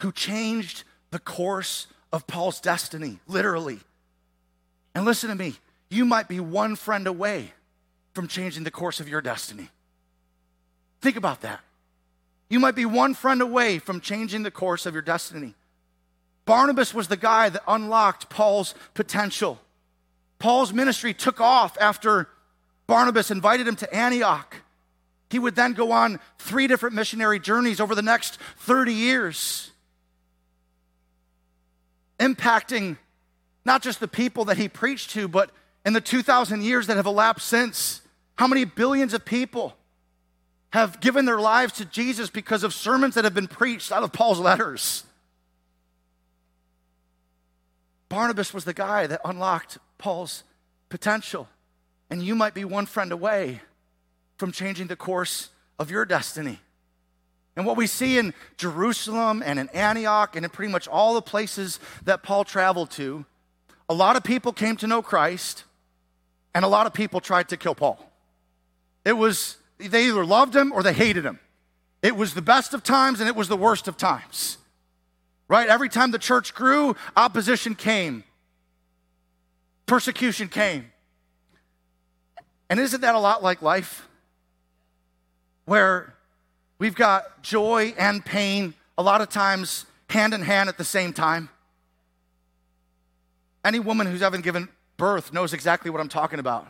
[0.00, 3.80] who changed the course of Paul's destiny, literally.
[4.94, 5.54] And listen to me,
[5.90, 7.52] you might be one friend away
[8.14, 9.68] from changing the course of your destiny.
[11.00, 11.60] Think about that.
[12.48, 15.54] You might be one friend away from changing the course of your destiny.
[16.46, 19.58] Barnabas was the guy that unlocked Paul's potential.
[20.38, 22.28] Paul's ministry took off after
[22.86, 24.56] Barnabas invited him to Antioch.
[25.30, 29.70] He would then go on three different missionary journeys over the next 30 years,
[32.18, 32.96] impacting
[33.64, 35.50] not just the people that he preached to, but
[35.84, 38.00] in the 2,000 years that have elapsed since,
[38.36, 39.74] how many billions of people
[40.70, 44.12] have given their lives to Jesus because of sermons that have been preached out of
[44.12, 45.04] Paul's letters.
[48.08, 50.44] Barnabas was the guy that unlocked Paul's
[50.88, 51.48] potential.
[52.10, 53.60] And you might be one friend away
[54.38, 56.60] from changing the course of your destiny.
[57.56, 61.22] And what we see in Jerusalem and in Antioch and in pretty much all the
[61.22, 63.26] places that Paul traveled to,
[63.88, 65.64] a lot of people came to know Christ
[66.54, 67.98] and a lot of people tried to kill Paul.
[69.04, 71.38] It was they either loved him or they hated him.
[72.02, 74.58] It was the best of times and it was the worst of times.
[75.48, 75.68] Right?
[75.68, 78.22] Every time the church grew, opposition came,
[79.86, 80.92] persecution came.
[82.70, 84.07] And isn't that a lot like life?
[85.68, 86.14] Where
[86.78, 91.12] we've got joy and pain a lot of times hand in hand at the same
[91.12, 91.50] time.
[93.62, 96.66] Any woman who's ever given birth knows exactly what I'm talking about.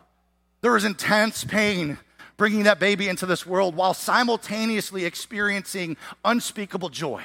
[0.62, 1.98] There is intense pain
[2.36, 7.22] bringing that baby into this world while simultaneously experiencing unspeakable joy.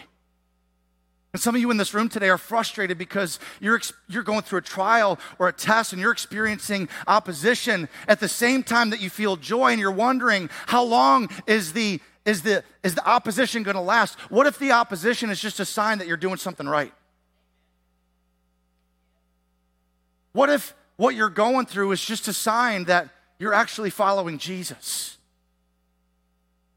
[1.34, 4.60] And some of you in this room today are frustrated because you're, you're going through
[4.60, 9.10] a trial or a test and you're experiencing opposition at the same time that you
[9.10, 13.76] feel joy and you're wondering how long is the, is the, is the opposition going
[13.76, 14.14] to last?
[14.30, 16.94] What if the opposition is just a sign that you're doing something right?
[20.34, 25.18] What if what you're going through is just a sign that you're actually following Jesus?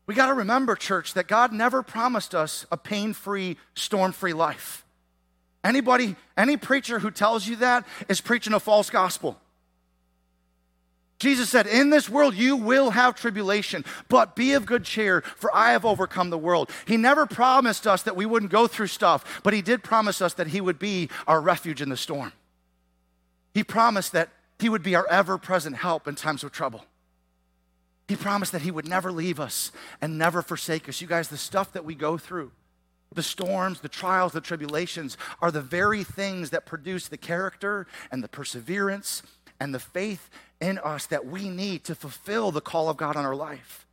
[0.06, 4.32] We got to remember, church, that God never promised us a pain free, storm free
[4.32, 4.84] life.
[5.64, 9.36] Anybody, any preacher who tells you that is preaching a false gospel.
[11.18, 15.54] Jesus said, In this world you will have tribulation, but be of good cheer, for
[15.54, 16.70] I have overcome the world.
[16.86, 20.34] He never promised us that we wouldn't go through stuff, but He did promise us
[20.34, 22.32] that He would be our refuge in the storm.
[23.54, 24.28] He promised that
[24.60, 26.84] He would be our ever present help in times of trouble.
[28.08, 31.00] He promised that He would never leave us and never forsake us.
[31.00, 32.52] You guys, the stuff that we go through,
[33.12, 38.22] the storms, the trials, the tribulations, are the very things that produce the character and
[38.22, 39.22] the perseverance
[39.58, 40.28] and the faith
[40.60, 43.86] in us that we need to fulfill the call of God on our life,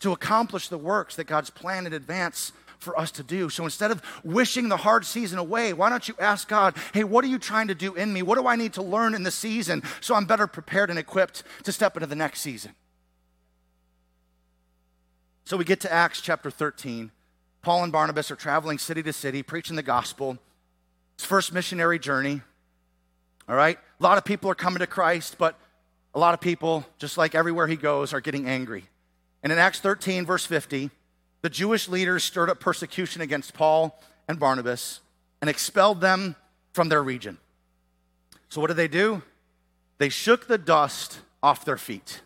[0.00, 3.50] to accomplish the works that God's planned in advance for us to do.
[3.50, 7.24] So instead of wishing the hard season away, why don't you ask God, hey, what
[7.24, 8.22] are you trying to do in me?
[8.22, 11.42] What do I need to learn in the season so I'm better prepared and equipped
[11.64, 12.74] to step into the next season?
[15.50, 17.10] So we get to Acts chapter 13.
[17.60, 20.38] Paul and Barnabas are traveling city to city, preaching the gospel.
[21.18, 22.42] His first missionary journey.
[23.48, 23.76] All right?
[23.76, 25.58] A lot of people are coming to Christ, but
[26.14, 28.84] a lot of people, just like everywhere he goes, are getting angry.
[29.42, 30.88] And in Acts 13, verse 50,
[31.42, 35.00] the Jewish leaders stirred up persecution against Paul and Barnabas
[35.40, 36.36] and expelled them
[36.74, 37.38] from their region.
[38.50, 39.22] So, what did they do?
[39.98, 42.20] They shook the dust off their feet.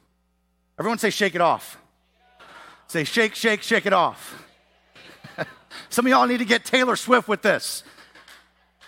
[0.79, 1.79] Everyone say, shake it off.
[2.87, 4.45] Say, shake, shake, shake it off.
[5.89, 7.83] Some of y'all need to get Taylor Swift with this.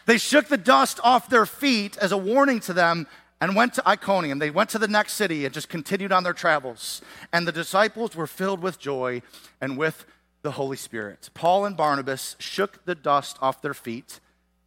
[0.06, 3.06] They shook the dust off their feet as a warning to them
[3.40, 4.38] and went to Iconium.
[4.38, 7.02] They went to the next city and just continued on their travels.
[7.32, 9.22] And the disciples were filled with joy
[9.60, 10.06] and with
[10.42, 11.30] the Holy Spirit.
[11.34, 14.20] Paul and Barnabas shook the dust off their feet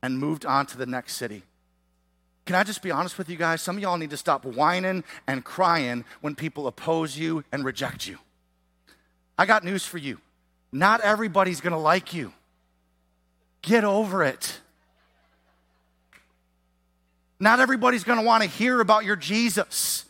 [0.04, 1.44] and moved on to the next city.
[2.46, 3.62] Can I just be honest with you guys?
[3.62, 8.08] Some of y'all need to stop whining and crying when people oppose you and reject
[8.08, 8.18] you.
[9.40, 10.20] I got news for you.
[10.70, 12.34] Not everybody's going to like you.
[13.62, 14.60] Get over it.
[17.40, 20.04] Not everybody's going to want to hear about your Jesus.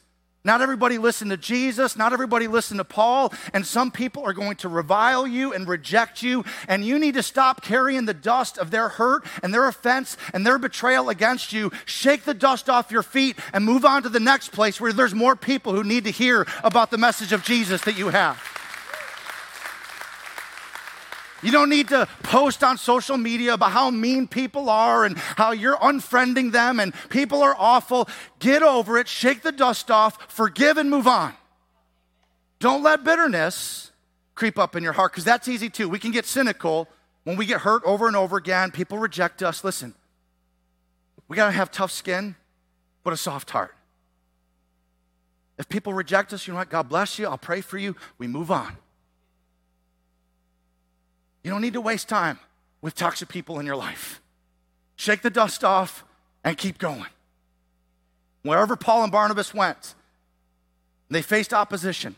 [0.43, 1.95] Not everybody listened to Jesus.
[1.95, 3.31] Not everybody listened to Paul.
[3.53, 6.43] And some people are going to revile you and reject you.
[6.67, 10.43] And you need to stop carrying the dust of their hurt and their offense and
[10.43, 11.71] their betrayal against you.
[11.85, 15.13] Shake the dust off your feet and move on to the next place where there's
[15.13, 18.48] more people who need to hear about the message of Jesus that you have.
[21.41, 25.52] You don't need to post on social media about how mean people are and how
[25.52, 28.10] you're unfriending them and people are awful.
[28.39, 31.34] Get over it, shake the dust off, forgive and move on.
[32.60, 33.91] Don't let bitterness
[34.36, 35.88] creep up in your heart because that's easy too.
[35.88, 36.88] We can get cynical
[37.23, 38.71] when we get hurt over and over again.
[38.71, 39.63] People reject us.
[39.63, 39.93] Listen,
[41.28, 42.36] we got to have tough skin,
[43.04, 43.75] but a soft heart.
[45.58, 46.69] If people reject us, you know what?
[46.69, 47.28] God bless you.
[47.28, 47.95] I'll pray for you.
[48.17, 48.78] We move on.
[51.43, 52.39] You don't need to waste time
[52.82, 54.21] with toxic people in your life.
[54.95, 56.04] Shake the dust off
[56.43, 57.06] and keep going.
[58.43, 59.95] Wherever Paul and Barnabas went,
[61.10, 62.15] they faced opposition.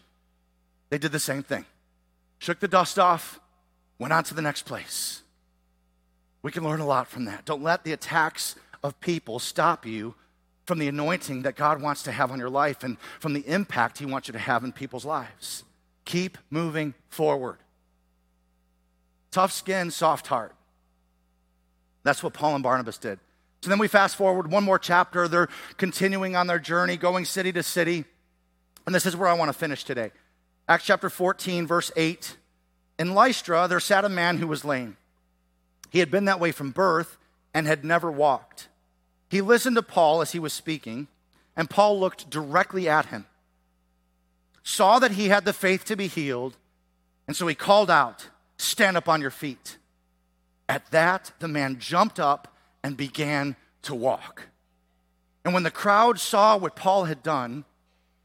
[0.90, 1.66] They did the same thing.
[2.40, 3.40] Shook the dust off,
[4.00, 5.22] went on to the next place.
[6.42, 7.46] We can learn a lot from that.
[7.46, 10.16] Don't let the attacks of people stop you
[10.66, 14.00] from the anointing that God wants to have on your life and from the impact
[14.00, 15.64] He wants you to have in people's lives.
[16.06, 17.58] Keep moving forward.
[19.32, 20.54] Tough skin, soft heart.
[22.04, 23.20] That's what Paul and Barnabas did.
[23.62, 25.28] So then we fast forward one more chapter.
[25.28, 28.06] They're continuing on their journey, going city to city.
[28.86, 30.12] And this is where I want to finish today.
[30.68, 32.38] Acts chapter 14, verse 8.
[32.98, 34.98] In Lystra, there sat a man who was lame.
[35.90, 37.18] He had been that way from birth
[37.54, 38.68] and had never walked.
[39.30, 41.08] He listened to Paul as he was speaking,
[41.56, 43.26] and Paul looked directly at him,
[44.64, 46.58] saw that he had the faith to be healed,
[47.28, 48.28] and so he called out,
[48.62, 49.78] stand up on your feet.
[50.70, 54.48] At that, the man jumped up and began to walk.
[55.44, 57.66] And when the crowd saw what Paul had done,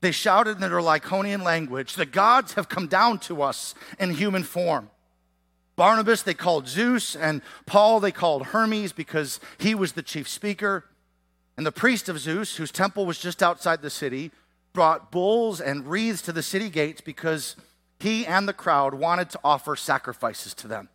[0.00, 4.42] they shouted in their Lycaonian language, The gods have come down to us in human
[4.42, 4.90] form.
[5.76, 10.84] Barnabas they called Zeus, and Paul they called Hermes because he was the chief speaker.
[11.56, 14.30] And the priest of Zeus, whose temple was just outside the city,
[14.72, 17.56] brought bulls and wreaths to the city gates because
[17.98, 20.88] he and the crowd wanted to offer sacrifices to them.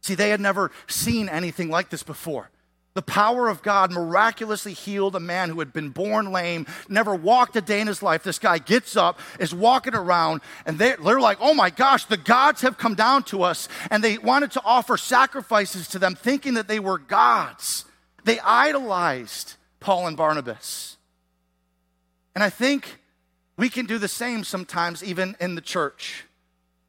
[0.00, 2.50] See, they had never seen anything like this before.
[2.94, 7.54] The power of God miraculously healed a man who had been born lame, never walked
[7.54, 8.22] a day in his life.
[8.22, 12.62] This guy gets up, is walking around, and they're, like, oh my gosh, the gods
[12.62, 13.68] have come down to us.
[13.90, 17.84] And they wanted to offer sacrifices to them, thinking that they were gods.
[18.24, 20.96] They idolized Paul and Barnabas.
[22.34, 22.98] And I think
[23.56, 26.24] we can do the same sometimes, even in the church,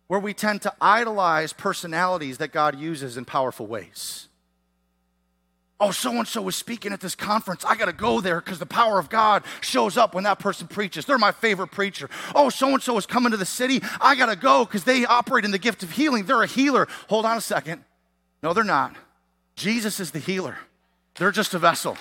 [0.07, 4.28] where we tend to idolize personalities that God uses in powerful ways.
[5.80, 7.63] Oh, so and so was speaking at this conference.
[7.63, 10.68] I got to go there because the power of God shows up when that person
[10.68, 11.05] preaches.
[11.05, 12.09] They're my favorite preacher.
[12.34, 13.82] Oh, so and so is coming to the city.
[14.01, 16.26] I got to go because they operate in the gift of healing.
[16.26, 16.88] They're a healer.
[17.09, 17.84] Hold on a second.
[18.41, 18.95] No, they're not.
[19.55, 20.57] Jesus is the healer,
[21.15, 21.97] they're just a vessel.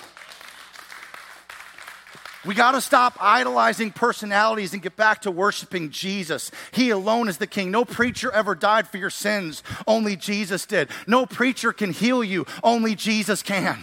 [2.46, 6.52] We got to stop idolizing personalities and get back to worshiping Jesus.
[6.70, 7.72] He alone is the king.
[7.72, 9.64] No preacher ever died for your sins.
[9.86, 10.88] Only Jesus did.
[11.08, 12.46] No preacher can heal you.
[12.62, 13.82] Only Jesus can.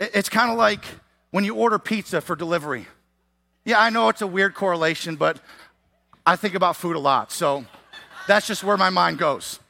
[0.00, 0.84] It's kind of like
[1.32, 2.86] when you order pizza for delivery.
[3.66, 5.38] Yeah, I know it's a weird correlation, but
[6.24, 7.30] I think about food a lot.
[7.30, 7.66] So
[8.26, 9.60] that's just where my mind goes.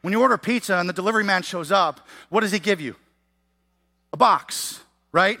[0.00, 2.00] When you order pizza and the delivery man shows up,
[2.30, 2.96] what does he give you?
[4.14, 4.80] A box
[5.12, 5.38] right?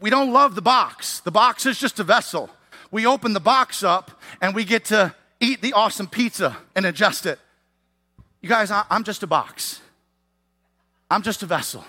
[0.00, 1.20] We don't love the box.
[1.20, 2.50] The box is just a vessel.
[2.90, 7.26] We open the box up and we get to eat the awesome pizza and adjust
[7.26, 7.38] it.
[8.40, 9.80] You guys, I'm just a box.
[11.10, 11.84] I'm just a vessel.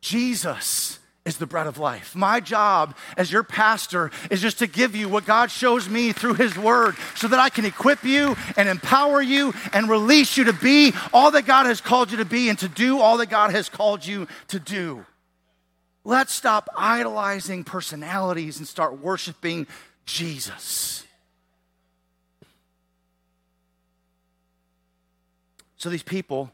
[0.00, 2.14] Jesus is the bread of life.
[2.14, 6.34] My job as your pastor is just to give you what God shows me through
[6.34, 10.52] His Word so that I can equip you and empower you and release you to
[10.52, 13.52] be all that God has called you to be and to do all that God
[13.52, 15.06] has called you to do.
[16.04, 19.66] Let's stop idolizing personalities and start worshiping
[20.04, 21.04] Jesus.
[25.76, 26.52] So these people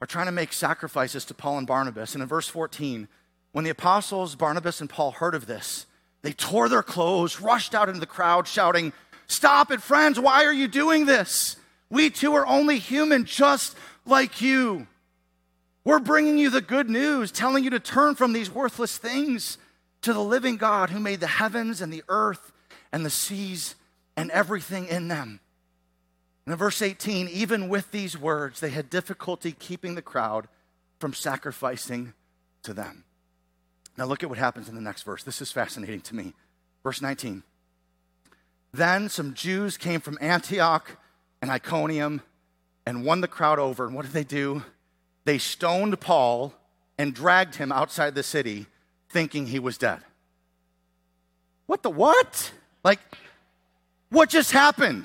[0.00, 2.14] are trying to make sacrifices to Paul and Barnabas.
[2.14, 3.08] And in verse 14,
[3.52, 5.86] when the apostles, Barnabas and Paul, heard of this,
[6.22, 8.92] they tore their clothes, rushed out into the crowd, shouting,
[9.26, 11.56] Stop it, friends, why are you doing this?
[11.88, 14.86] We too are only human, just like you.
[15.84, 19.58] We're bringing you the good news, telling you to turn from these worthless things
[20.02, 22.52] to the living God who made the heavens and the earth
[22.92, 23.74] and the seas
[24.16, 25.40] and everything in them.
[26.46, 30.48] And in verse 18, even with these words, they had difficulty keeping the crowd
[30.98, 32.14] from sacrificing
[32.62, 33.04] to them.
[33.96, 35.22] Now, look at what happens in the next verse.
[35.22, 36.32] This is fascinating to me.
[36.82, 37.42] Verse 19.
[38.72, 40.96] Then some Jews came from Antioch
[41.42, 42.22] and Iconium
[42.86, 43.86] and won the crowd over.
[43.86, 44.62] And what did they do?
[45.24, 46.54] They stoned Paul
[46.98, 48.66] and dragged him outside the city
[49.08, 50.00] thinking he was dead.
[51.66, 52.52] What the what?
[52.84, 53.00] Like,
[54.10, 55.04] what just happened?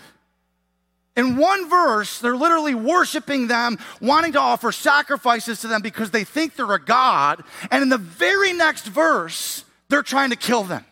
[1.15, 6.23] In one verse, they're literally worshiping them, wanting to offer sacrifices to them because they
[6.23, 7.43] think they're a god.
[7.71, 10.85] And in the very next verse, they're trying to kill them.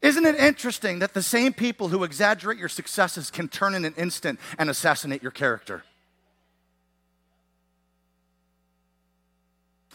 [0.00, 3.94] Isn't it interesting that the same people who exaggerate your successes can turn in an
[3.96, 5.82] instant and assassinate your character?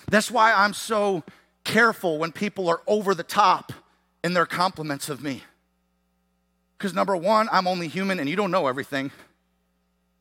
[0.09, 1.23] That's why I'm so
[1.63, 3.73] careful when people are over the top
[4.23, 5.43] in their compliments of me.
[6.77, 9.11] Because number one, I'm only human and you don't know everything.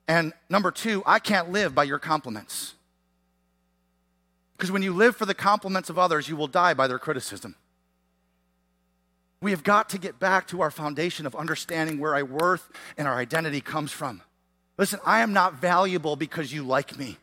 [0.07, 2.75] And number two, I can't live by your compliments.
[4.57, 7.55] Because when you live for the compliments of others, you will die by their criticism.
[9.41, 13.07] We have got to get back to our foundation of understanding where our worth and
[13.07, 14.23] our identity comes from.
[14.77, 17.19] Listen, I am not valuable because you like me.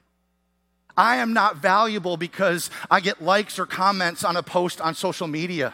[0.97, 5.27] I am not valuable because I get likes or comments on a post on social
[5.27, 5.73] media.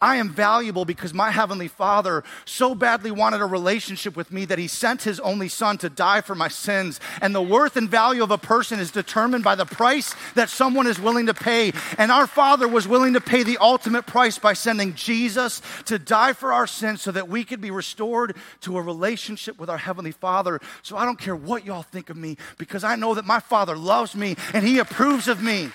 [0.00, 4.58] I am valuable because my Heavenly Father so badly wanted a relationship with me that
[4.58, 7.00] He sent His only Son to die for my sins.
[7.22, 10.86] And the worth and value of a person is determined by the price that someone
[10.86, 11.72] is willing to pay.
[11.96, 16.34] And our Father was willing to pay the ultimate price by sending Jesus to die
[16.34, 20.12] for our sins so that we could be restored to a relationship with our Heavenly
[20.12, 20.60] Father.
[20.82, 23.76] So I don't care what y'all think of me because I know that my Father
[23.76, 25.70] loves me and He approves of me.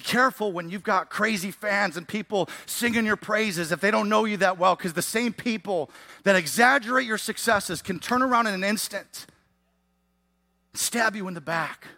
[0.00, 4.24] Careful when you've got crazy fans and people singing your praises if they don't know
[4.24, 5.90] you that well, because the same people
[6.24, 9.26] that exaggerate your successes can turn around in an instant,
[10.74, 11.88] stab you in the back,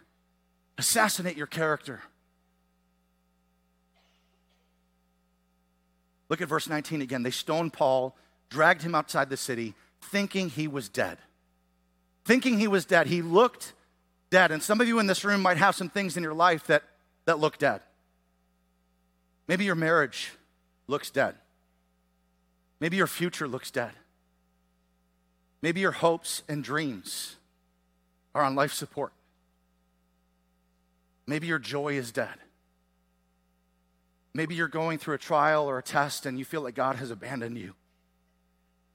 [0.77, 2.01] assassinate your character.
[6.27, 7.23] Look at verse 19 again.
[7.23, 8.15] They stoned Paul,
[8.49, 11.17] dragged him outside the city, thinking he was dead.
[12.25, 13.07] Thinking he was dead.
[13.07, 13.73] He looked
[14.31, 14.51] dead.
[14.51, 16.83] And some of you in this room might have some things in your life that,
[17.25, 17.81] that look dead.
[19.47, 20.31] Maybe your marriage
[20.87, 21.35] looks dead.
[22.79, 23.91] Maybe your future looks dead.
[25.61, 27.35] Maybe your hopes and dreams
[28.33, 29.13] are on life support.
[31.27, 32.35] Maybe your joy is dead.
[34.33, 37.09] Maybe you're going through a trial or a test and you feel like God has
[37.09, 37.73] abandoned you.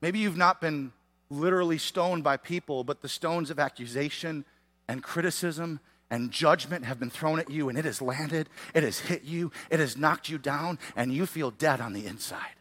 [0.00, 0.92] Maybe you've not been
[1.30, 4.44] literally stoned by people, but the stones of accusation
[4.86, 8.98] and criticism and judgment have been thrown at you and it has landed, it has
[8.98, 12.56] hit you, it has knocked you down, and you feel dead on the inside.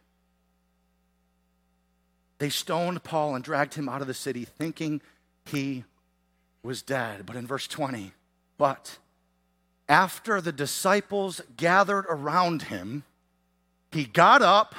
[2.37, 5.01] They stoned Paul and dragged him out of the city thinking
[5.45, 5.83] he
[6.63, 7.25] was dead.
[7.25, 8.13] But in verse 20,
[8.57, 8.97] but
[9.89, 13.03] after the disciples gathered around him,
[13.91, 14.75] he got up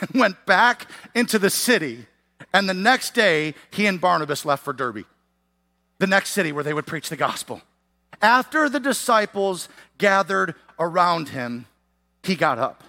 [0.00, 2.06] and went back into the city.
[2.52, 5.04] And the next day, he and Barnabas left for Derbe,
[5.98, 7.62] the next city where they would preach the gospel.
[8.22, 11.66] After the disciples gathered around him,
[12.22, 12.82] he got up.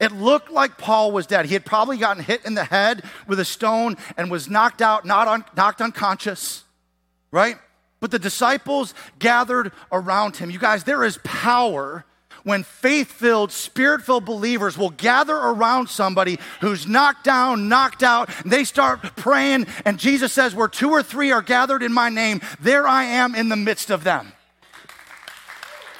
[0.00, 1.44] It looked like Paul was dead.
[1.44, 5.04] He had probably gotten hit in the head with a stone and was knocked out,
[5.04, 6.64] not un- knocked unconscious,
[7.30, 7.56] right?
[8.00, 10.50] But the disciples gathered around him.
[10.50, 12.06] You guys, there is power
[12.44, 18.30] when faith filled, spirit filled believers will gather around somebody who's knocked down, knocked out,
[18.42, 19.66] and they start praying.
[19.84, 23.34] And Jesus says, Where two or three are gathered in my name, there I am
[23.34, 24.32] in the midst of them.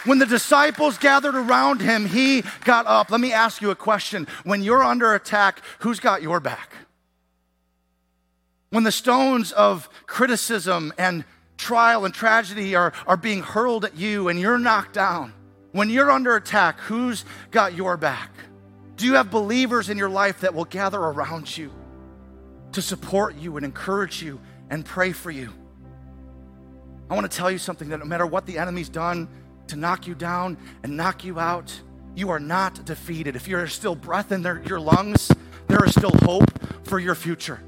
[0.04, 3.10] When the disciples gathered around him, he got up.
[3.10, 4.26] Let me ask you a question.
[4.44, 6.72] When you're under attack, who's got your back?
[8.70, 11.24] When the stones of criticism and
[11.58, 15.34] trial and tragedy are, are being hurled at you and you're knocked down,
[15.72, 18.30] when you're under attack, who's got your back?
[18.96, 21.72] Do you have believers in your life that will gather around you
[22.72, 25.52] to support you and encourage you and pray for you?
[27.08, 29.28] I want to tell you something that no matter what the enemy's done
[29.70, 31.80] to knock you down and knock you out,
[32.14, 33.36] you are not defeated.
[33.36, 35.32] If you're still breath in their, your lungs,
[35.68, 36.50] there is still hope
[36.84, 37.60] for your future.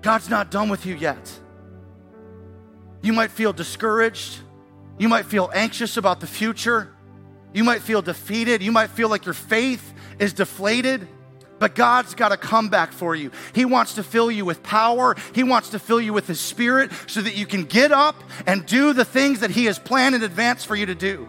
[0.00, 1.40] God's not done with you yet.
[3.02, 4.38] You might feel discouraged.
[4.98, 6.94] You might feel anxious about the future.
[7.52, 8.62] You might feel defeated.
[8.62, 11.06] You might feel like your faith is deflated.
[11.58, 13.30] But God's got a comeback for you.
[13.52, 15.16] He wants to fill you with power.
[15.34, 18.64] He wants to fill you with His Spirit so that you can get up and
[18.64, 21.26] do the things that He has planned in advance for you to do.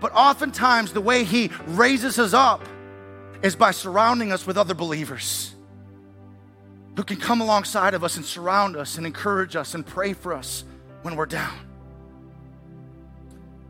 [0.00, 2.66] But oftentimes, the way He raises us up
[3.42, 5.54] is by surrounding us with other believers
[6.96, 10.34] who can come alongside of us and surround us and encourage us and pray for
[10.34, 10.64] us
[11.02, 11.58] when we're down.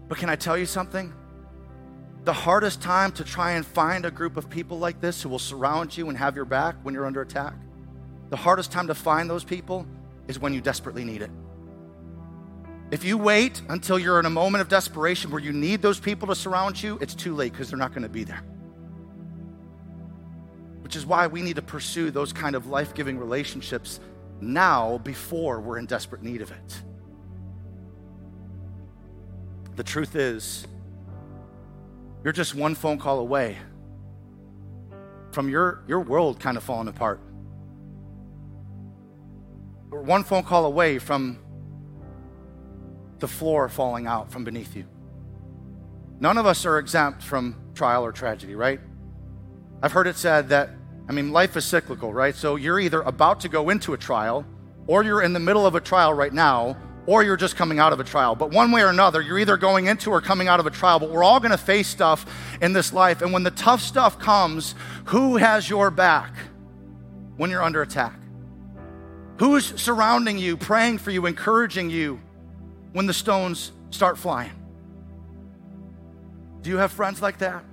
[0.08, 1.12] But can I tell you something?
[2.24, 5.38] The hardest time to try and find a group of people like this who will
[5.38, 7.54] surround you and have your back when you're under attack,
[8.28, 9.86] the hardest time to find those people
[10.28, 11.30] is when you desperately need it.
[12.90, 16.28] If you wait until you're in a moment of desperation where you need those people
[16.28, 18.42] to surround you, it's too late because they're not going to be there.
[20.82, 24.00] Which is why we need to pursue those kind of life giving relationships
[24.40, 26.82] now before we're in desperate need of it.
[29.76, 30.66] The truth is,
[32.22, 33.56] you're just one phone call away
[35.32, 37.20] from your, your world kind of falling apart.
[39.88, 41.38] We're one phone call away from
[43.18, 44.84] the floor falling out from beneath you.
[46.20, 48.80] None of us are exempt from trial or tragedy, right?
[49.82, 50.70] I've heard it said that,
[51.08, 52.34] I mean, life is cyclical, right?
[52.34, 54.44] So you're either about to go into a trial
[54.86, 56.76] or you're in the middle of a trial right now
[57.06, 58.34] or you're just coming out of a trial.
[58.34, 60.98] But one way or another, you're either going into or coming out of a trial.
[60.98, 62.26] But we're all going to face stuff
[62.60, 63.22] in this life.
[63.22, 64.74] And when the tough stuff comes,
[65.06, 66.32] who has your back
[67.36, 68.14] when you're under attack?
[69.38, 72.20] Who's surrounding you, praying for you, encouraging you
[72.92, 74.52] when the stones start flying?
[76.60, 77.64] Do you have friends like that?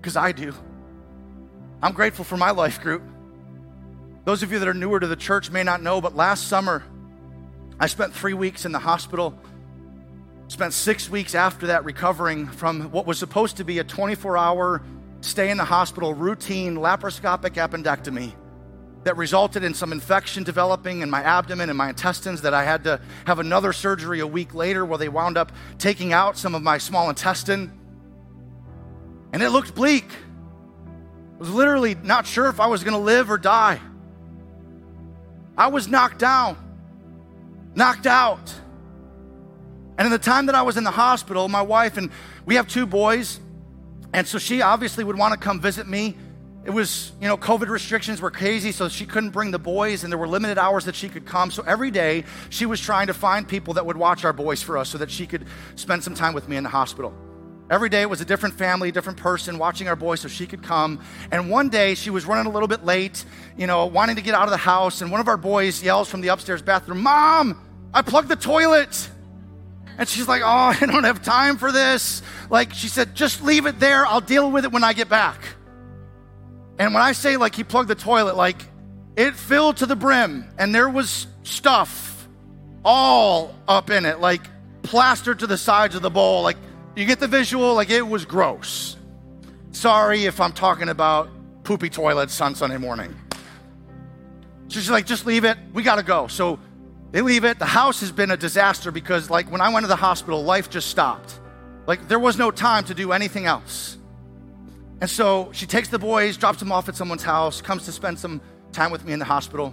[0.00, 0.52] Because I do.
[1.82, 3.02] I'm grateful for my life group.
[4.24, 6.82] Those of you that are newer to the church may not know, but last summer,
[7.80, 9.38] I spent three weeks in the hospital.
[10.48, 14.82] Spent six weeks after that recovering from what was supposed to be a 24 hour
[15.22, 18.34] stay in the hospital, routine laparoscopic appendectomy
[19.04, 22.84] that resulted in some infection developing in my abdomen and my intestines that I had
[22.84, 26.62] to have another surgery a week later where they wound up taking out some of
[26.62, 27.72] my small intestine.
[29.32, 30.06] And it looked bleak.
[31.34, 33.80] I was literally not sure if I was going to live or die.
[35.56, 36.56] I was knocked down,
[37.74, 38.52] knocked out.
[39.96, 42.10] And in the time that I was in the hospital, my wife and
[42.46, 43.40] we have two boys,
[44.12, 46.16] and so she obviously would want to come visit me.
[46.64, 50.10] It was, you know, COVID restrictions were crazy, so she couldn't bring the boys, and
[50.10, 51.50] there were limited hours that she could come.
[51.50, 54.78] So every day, she was trying to find people that would watch our boys for
[54.78, 55.46] us so that she could
[55.76, 57.12] spend some time with me in the hospital.
[57.70, 60.46] Every day it was a different family, a different person watching our boys so she
[60.46, 61.00] could come.
[61.30, 63.24] And one day she was running a little bit late,
[63.56, 65.00] you know, wanting to get out of the house.
[65.00, 67.63] And one of our boys yells from the upstairs bathroom, Mom,
[67.94, 69.08] I plugged the toilet.
[69.96, 70.46] And she's like, Oh,
[70.80, 72.20] I don't have time for this.
[72.50, 74.04] Like, she said, Just leave it there.
[74.04, 75.40] I'll deal with it when I get back.
[76.78, 78.56] And when I say, like, he plugged the toilet, like,
[79.16, 82.26] it filled to the brim and there was stuff
[82.84, 84.42] all up in it, like
[84.82, 86.42] plastered to the sides of the bowl.
[86.42, 86.56] Like,
[86.96, 87.74] you get the visual?
[87.74, 88.96] Like, it was gross.
[89.70, 91.28] Sorry if I'm talking about
[91.62, 93.14] poopy toilets on Sunday morning.
[94.68, 95.56] She's like, just leave it.
[95.72, 96.26] We got to go.
[96.26, 96.58] So
[97.14, 97.60] they leave it.
[97.60, 100.68] The house has been a disaster because, like, when I went to the hospital, life
[100.68, 101.38] just stopped.
[101.86, 103.96] Like, there was no time to do anything else.
[105.00, 108.18] And so she takes the boys, drops them off at someone's house, comes to spend
[108.18, 108.40] some
[108.72, 109.72] time with me in the hospital.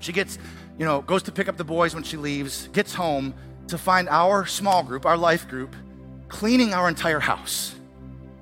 [0.00, 0.36] She gets,
[0.76, 3.34] you know, goes to pick up the boys when she leaves, gets home
[3.68, 5.76] to find our small group, our life group,
[6.26, 7.72] cleaning our entire house.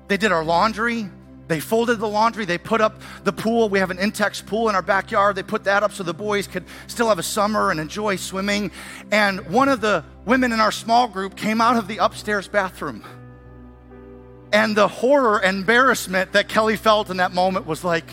[0.07, 1.07] They did our laundry.
[1.47, 2.45] They folded the laundry.
[2.45, 3.69] They put up the pool.
[3.69, 5.35] We have an Intex pool in our backyard.
[5.35, 8.71] They put that up so the boys could still have a summer and enjoy swimming.
[9.11, 13.03] And one of the women in our small group came out of the upstairs bathroom.
[14.51, 18.05] And the horror and embarrassment that Kelly felt in that moment was like,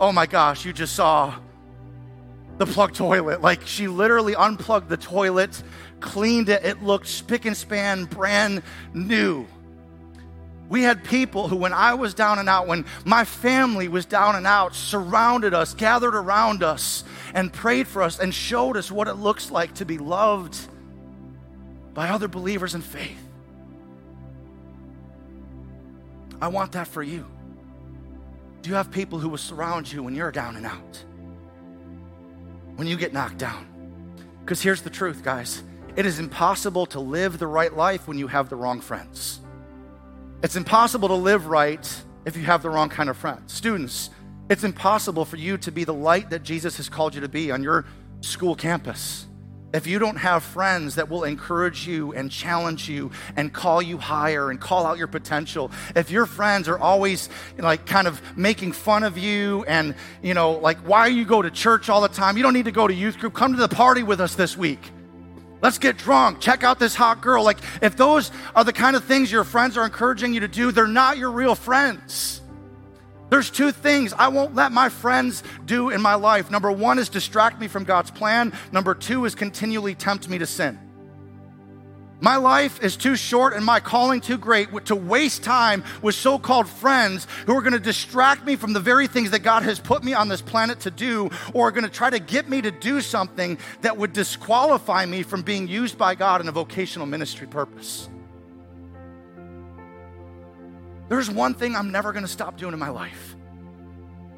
[0.00, 1.34] oh my gosh, you just saw
[2.58, 3.40] the plug toilet.
[3.40, 5.62] Like she literally unplugged the toilet
[6.04, 6.64] cleaned it.
[6.64, 8.62] It looked spick and span, brand
[8.92, 9.46] new.
[10.68, 14.34] We had people who, when I was down and out, when my family was down
[14.34, 17.04] and out, surrounded us, gathered around us,
[17.34, 20.56] and prayed for us and showed us what it looks like to be loved
[21.92, 23.20] by other believers in faith.
[26.40, 27.26] I want that for you.
[28.62, 31.04] Do you have people who will surround you when you're down and out?
[32.76, 33.66] When you get knocked down?
[34.40, 35.62] Because here's the truth, guys
[35.96, 39.40] it is impossible to live the right life when you have the wrong friends.
[40.44, 43.50] It's impossible to live right if you have the wrong kind of friends.
[43.50, 44.10] Students,
[44.50, 47.50] it's impossible for you to be the light that Jesus has called you to be
[47.50, 47.86] on your
[48.20, 49.26] school campus.
[49.72, 53.96] If you don't have friends that will encourage you and challenge you and call you
[53.96, 58.72] higher and call out your potential, if your friends are always like kind of making
[58.72, 62.36] fun of you and, you know, like, why you go to church all the time?
[62.36, 63.32] You don't need to go to youth group.
[63.32, 64.90] Come to the party with us this week.
[65.64, 66.40] Let's get drunk.
[66.40, 67.42] Check out this hot girl.
[67.42, 70.72] Like, if those are the kind of things your friends are encouraging you to do,
[70.72, 72.42] they're not your real friends.
[73.30, 76.50] There's two things I won't let my friends do in my life.
[76.50, 80.44] Number one is distract me from God's plan, number two is continually tempt me to
[80.44, 80.78] sin.
[82.24, 86.38] My life is too short and my calling too great to waste time with so
[86.38, 89.78] called friends who are going to distract me from the very things that God has
[89.78, 92.62] put me on this planet to do, or are going to try to get me
[92.62, 97.06] to do something that would disqualify me from being used by God in a vocational
[97.06, 98.08] ministry purpose.
[101.10, 103.36] There's one thing I'm never going to stop doing in my life.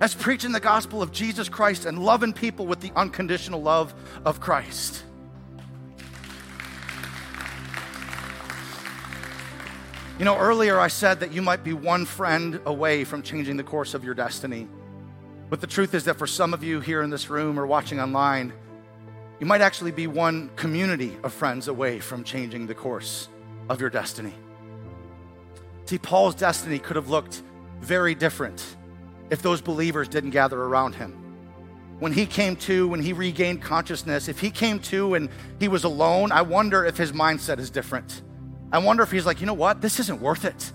[0.00, 4.40] That's preaching the gospel of Jesus Christ and loving people with the unconditional love of
[4.40, 5.04] Christ.
[10.18, 13.62] You know, earlier I said that you might be one friend away from changing the
[13.62, 14.66] course of your destiny.
[15.50, 18.00] But the truth is that for some of you here in this room or watching
[18.00, 18.54] online,
[19.40, 23.28] you might actually be one community of friends away from changing the course
[23.68, 24.32] of your destiny.
[25.84, 27.42] See, Paul's destiny could have looked
[27.80, 28.64] very different
[29.28, 31.12] if those believers didn't gather around him.
[31.98, 35.28] When he came to, when he regained consciousness, if he came to and
[35.60, 38.22] he was alone, I wonder if his mindset is different.
[38.72, 39.80] I wonder if he's like, you know what?
[39.80, 40.72] This isn't worth it.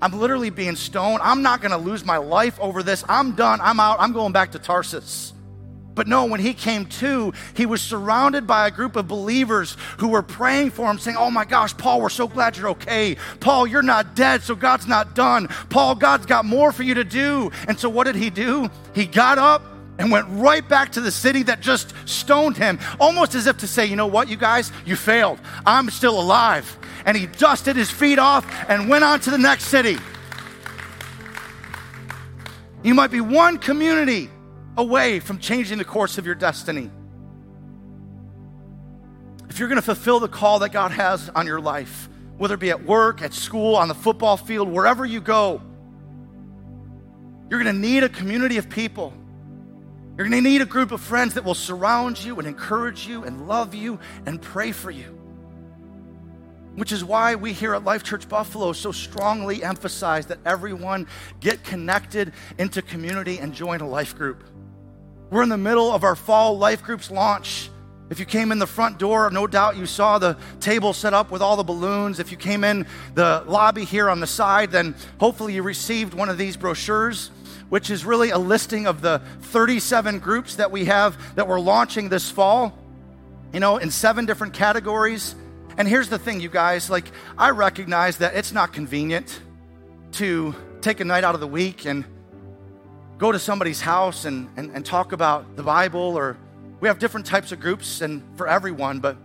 [0.00, 1.20] I'm literally being stoned.
[1.22, 3.04] I'm not going to lose my life over this.
[3.08, 3.60] I'm done.
[3.62, 4.00] I'm out.
[4.00, 5.32] I'm going back to Tarsus.
[5.94, 10.08] But no, when he came to, he was surrounded by a group of believers who
[10.08, 13.16] were praying for him, saying, Oh my gosh, Paul, we're so glad you're okay.
[13.40, 15.46] Paul, you're not dead, so God's not done.
[15.70, 17.52] Paul, God's got more for you to do.
[17.68, 18.68] And so what did he do?
[18.94, 19.62] He got up
[19.98, 23.68] and went right back to the city that just stoned him, almost as if to
[23.68, 25.38] say, You know what, you guys, you failed.
[25.64, 29.64] I'm still alive and he dusted his feet off and went on to the next
[29.66, 29.98] city.
[32.82, 34.30] You might be one community
[34.76, 36.90] away from changing the course of your destiny.
[39.48, 42.60] If you're going to fulfill the call that God has on your life, whether it
[42.60, 45.62] be at work, at school, on the football field, wherever you go,
[47.50, 49.12] You're going to need a community of people.
[50.16, 53.24] You're going to need a group of friends that will surround you and encourage you
[53.24, 55.23] and love you and pray for you.
[56.76, 61.06] Which is why we here at Life Church Buffalo so strongly emphasize that everyone
[61.40, 64.42] get connected into community and join a life group.
[65.30, 67.70] We're in the middle of our fall life groups launch.
[68.10, 71.30] If you came in the front door, no doubt you saw the table set up
[71.30, 72.18] with all the balloons.
[72.18, 76.28] If you came in the lobby here on the side, then hopefully you received one
[76.28, 77.30] of these brochures,
[77.68, 82.08] which is really a listing of the 37 groups that we have that we're launching
[82.08, 82.76] this fall,
[83.52, 85.34] you know, in seven different categories.
[85.76, 89.40] And here's the thing, you guys like, I recognize that it's not convenient
[90.12, 92.04] to take a night out of the week and
[93.18, 96.36] go to somebody's house and, and, and talk about the Bible or
[96.80, 99.16] we have different types of groups and for everyone, but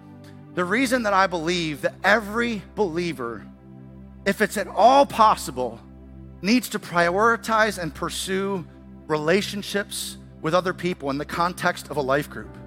[0.55, 3.45] the reason that I believe that every believer,
[4.25, 5.79] if it's at all possible,
[6.41, 8.65] needs to prioritize and pursue
[9.07, 12.57] relationships with other people in the context of a life group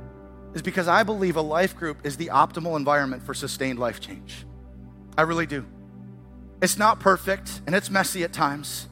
[0.54, 4.46] is because I believe a life group is the optimal environment for sustained life change.
[5.16, 5.64] I really do.
[6.60, 8.88] It's not perfect and it's messy at times.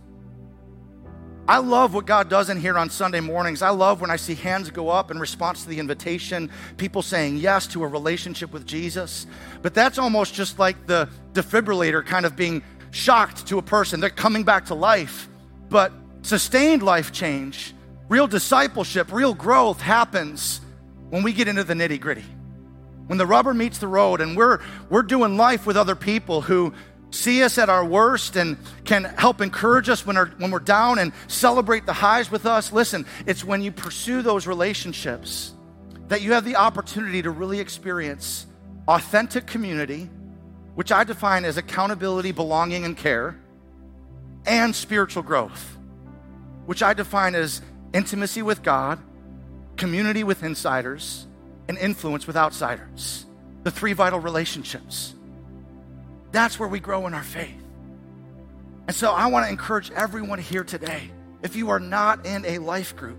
[1.49, 3.61] I love what God does in here on Sunday mornings.
[3.61, 7.39] I love when I see hands go up in response to the invitation, people saying
[7.39, 9.27] yes to a relationship with Jesus.
[9.61, 13.99] But that's almost just like the defibrillator kind of being shocked to a person.
[13.99, 15.29] They're coming back to life.
[15.69, 15.93] But
[16.23, 17.75] sustained life change,
[18.09, 20.61] real discipleship, real growth happens
[21.11, 22.25] when we get into the nitty gritty.
[23.07, 26.73] When the rubber meets the road and we're, we're doing life with other people who
[27.11, 30.99] see us at our worst and can help encourage us when, our, when we're down
[30.99, 32.73] and celebrate the highs with us.
[32.73, 35.53] Listen, it's when you pursue those relationships
[36.07, 38.47] that you have the opportunity to really experience
[38.87, 40.09] authentic community,
[40.75, 43.37] which I define as accountability, belonging, and care,
[44.47, 45.77] and spiritual growth,
[46.67, 47.61] which I define as
[47.93, 48.99] intimacy with God,
[49.81, 51.27] community with insiders,
[51.67, 53.25] and influence with outsiders.
[53.63, 55.15] The three vital relationships.
[56.33, 57.57] That's where we grow in our faith.
[58.87, 61.11] And so I want to encourage everyone here today,
[61.43, 63.19] if you are not in a life group,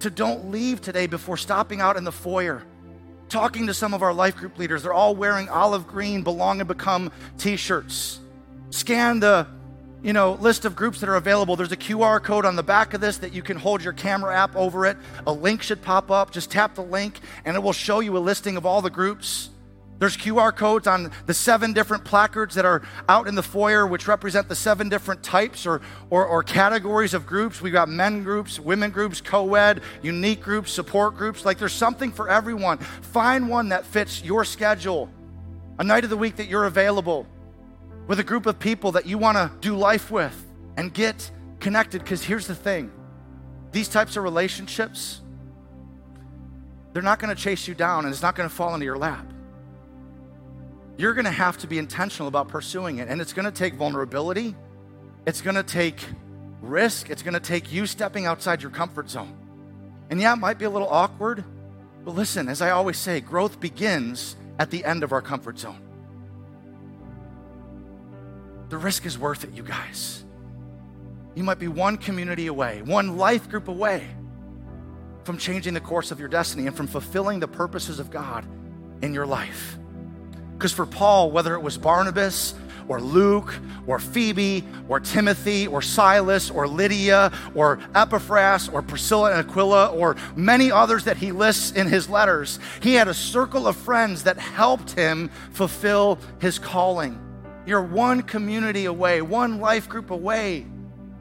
[0.00, 2.62] to don't leave today before stopping out in the foyer,
[3.30, 4.82] talking to some of our life group leaders.
[4.82, 8.20] They're all wearing olive green belong and become t-shirts.
[8.70, 9.46] Scan the
[10.02, 11.56] you know, list of groups that are available.
[11.56, 14.36] There's a QR code on the back of this that you can hold your camera
[14.36, 14.96] app over it.
[15.26, 16.30] A link should pop up.
[16.30, 19.50] Just tap the link and it will show you a listing of all the groups.
[19.98, 24.06] There's QR codes on the seven different placards that are out in the foyer, which
[24.06, 27.60] represent the seven different types or, or, or categories of groups.
[27.60, 31.44] We've got men groups, women groups, co ed, unique groups, support groups.
[31.44, 32.78] Like there's something for everyone.
[32.78, 35.10] Find one that fits your schedule,
[35.80, 37.26] a night of the week that you're available,
[38.08, 40.34] with a group of people that you want to do life with
[40.76, 41.30] and get
[41.60, 42.02] connected.
[42.02, 42.90] Because here's the thing
[43.70, 45.20] these types of relationships,
[46.92, 48.98] they're not going to chase you down and it's not going to fall into your
[48.98, 49.24] lap
[50.98, 53.08] you're going to have to be intentional about pursuing it.
[53.08, 54.54] And it's going to take vulnerability,
[55.24, 56.04] it's going to take
[56.60, 59.34] risk, it's going to take you stepping outside your comfort zone.
[60.10, 61.44] And yeah, it might be a little awkward,
[62.04, 65.87] but listen, as I always say, growth begins at the end of our comfort zone.
[68.68, 70.24] The risk is worth it, you guys.
[71.34, 74.06] You might be one community away, one life group away
[75.24, 78.46] from changing the course of your destiny and from fulfilling the purposes of God
[79.02, 79.78] in your life.
[80.54, 82.54] Because for Paul, whether it was Barnabas
[82.88, 83.54] or Luke
[83.86, 90.16] or Phoebe or Timothy or Silas or Lydia or Epaphras or Priscilla and Aquila or
[90.34, 94.38] many others that he lists in his letters, he had a circle of friends that
[94.38, 97.27] helped him fulfill his calling.
[97.68, 100.64] You're one community away, one life group away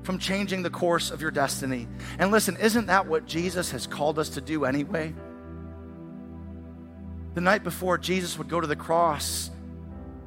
[0.04, 1.89] from changing the course of your destiny.
[2.20, 5.14] And listen, isn't that what Jesus has called us to do anyway?
[7.34, 9.52] The night before Jesus would go to the cross,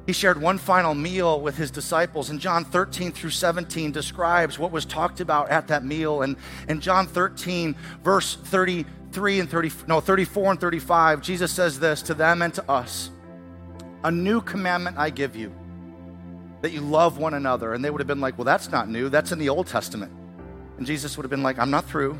[0.05, 2.29] he shared one final meal with his disciples.
[2.29, 6.21] And John 13 through 17 describes what was talked about at that meal.
[6.21, 6.35] And
[6.69, 12.13] in John 13, verse 33 and 30, no, 34 and 35, Jesus says this to
[12.13, 13.09] them and to us
[14.03, 15.51] A new commandment I give you,
[16.61, 17.73] that you love one another.
[17.73, 19.09] And they would have been like, Well, that's not new.
[19.09, 20.11] That's in the Old Testament.
[20.77, 22.17] And Jesus would have been like, I'm not through.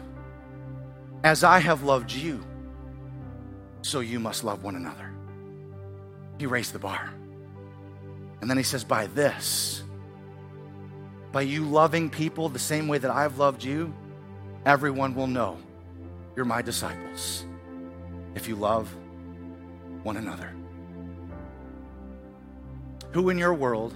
[1.23, 2.43] As I have loved you,
[3.81, 5.11] so you must love one another.
[6.37, 7.11] He raised the bar.
[8.41, 9.83] And then he says, By this,
[11.31, 13.93] by you loving people the same way that I've loved you,
[14.65, 15.57] everyone will know
[16.35, 17.45] you're my disciples
[18.35, 18.93] if you love
[20.03, 20.51] one another.
[23.11, 23.95] Who in your world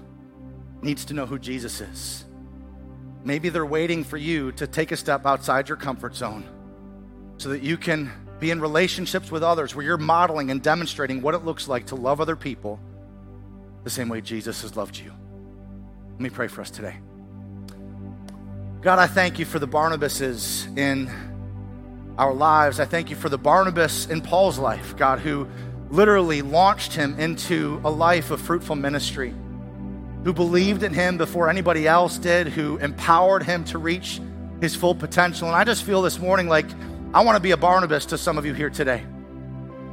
[0.86, 2.26] needs to know who Jesus is?
[3.26, 6.46] maybe they're waiting for you to take a step outside your comfort zone
[7.38, 11.34] so that you can be in relationships with others where you're modeling and demonstrating what
[11.34, 12.80] it looks like to love other people
[13.84, 15.12] the same way Jesus has loved you.
[16.12, 16.96] Let me pray for us today.
[18.82, 21.10] God, I thank you for the Barnabases in
[22.18, 22.80] our lives.
[22.80, 25.48] I thank you for the Barnabas in Paul's life, God, who
[25.90, 29.34] literally launched him into a life of fruitful ministry,
[30.26, 34.20] who believed in him before anybody else did, who empowered him to reach
[34.60, 35.48] his full potential.
[35.48, 36.66] And I just feel this morning like
[37.14, 39.06] I want to be a Barnabas to some of you here today.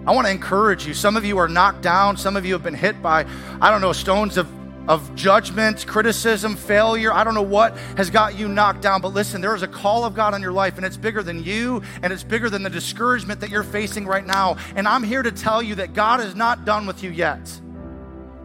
[0.06, 0.94] I want to encourage you.
[0.94, 2.16] Some of you are knocked down.
[2.16, 3.26] Some of you have been hit by,
[3.60, 4.48] I don't know, stones of,
[4.88, 7.12] of judgment, criticism, failure.
[7.12, 9.02] I don't know what has got you knocked down.
[9.02, 11.44] But listen, there is a call of God on your life, and it's bigger than
[11.44, 14.56] you, and it's bigger than the discouragement that you're facing right now.
[14.76, 17.60] And I'm here to tell you that God is not done with you yet.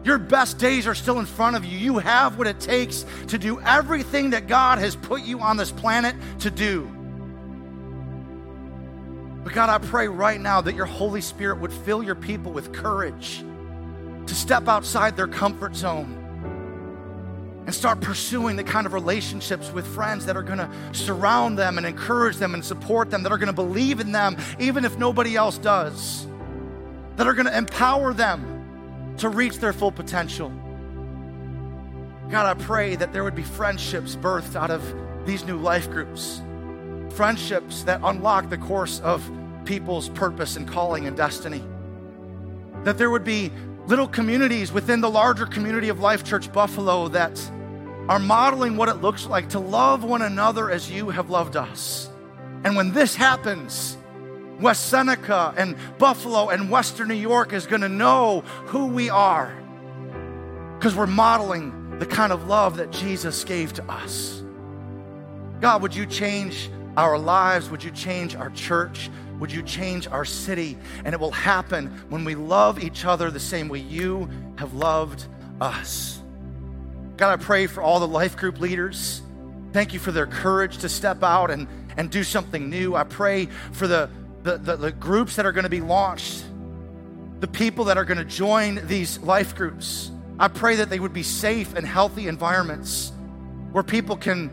[0.08, 1.76] Your best days are still in front of you.
[1.76, 5.70] You have what it takes to do everything that God has put you on this
[5.70, 6.90] planet to do.
[9.44, 12.72] But God, I pray right now that your Holy Spirit would fill your people with
[12.72, 13.44] courage
[14.24, 16.14] to step outside their comfort zone
[17.66, 21.76] and start pursuing the kind of relationships with friends that are going to surround them
[21.76, 24.96] and encourage them and support them, that are going to believe in them even if
[24.96, 26.26] nobody else does,
[27.16, 28.57] that are going to empower them
[29.18, 30.50] to reach their full potential.
[32.30, 34.82] God, I pray that there would be friendships birthed out of
[35.26, 36.40] these new life groups,
[37.10, 39.30] friendships that unlock the course of
[39.64, 41.62] people's purpose and calling and destiny.
[42.84, 43.50] That there would be
[43.86, 47.38] little communities within the larger community of Life Church Buffalo that
[48.08, 52.08] are modeling what it looks like to love one another as you have loved us.
[52.64, 53.97] And when this happens,
[54.60, 59.56] West Seneca and Buffalo and Western New York is going to know who we are
[60.78, 64.42] because we're modeling the kind of love that Jesus gave to us.
[65.60, 67.70] God, would you change our lives?
[67.70, 69.10] Would you change our church?
[69.40, 70.78] Would you change our city?
[71.04, 75.26] And it will happen when we love each other the same way you have loved
[75.60, 76.20] us.
[77.16, 79.22] God, I pray for all the life group leaders.
[79.72, 82.94] Thank you for their courage to step out and, and do something new.
[82.94, 84.08] I pray for the,
[84.42, 86.44] the, the, the groups that are going to be launched,
[87.40, 90.10] the people that are going to join these life groups.
[90.38, 93.12] I pray that they would be safe and healthy environments
[93.72, 94.50] where people can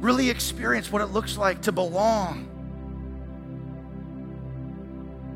[0.00, 2.50] really experience what it looks like to belong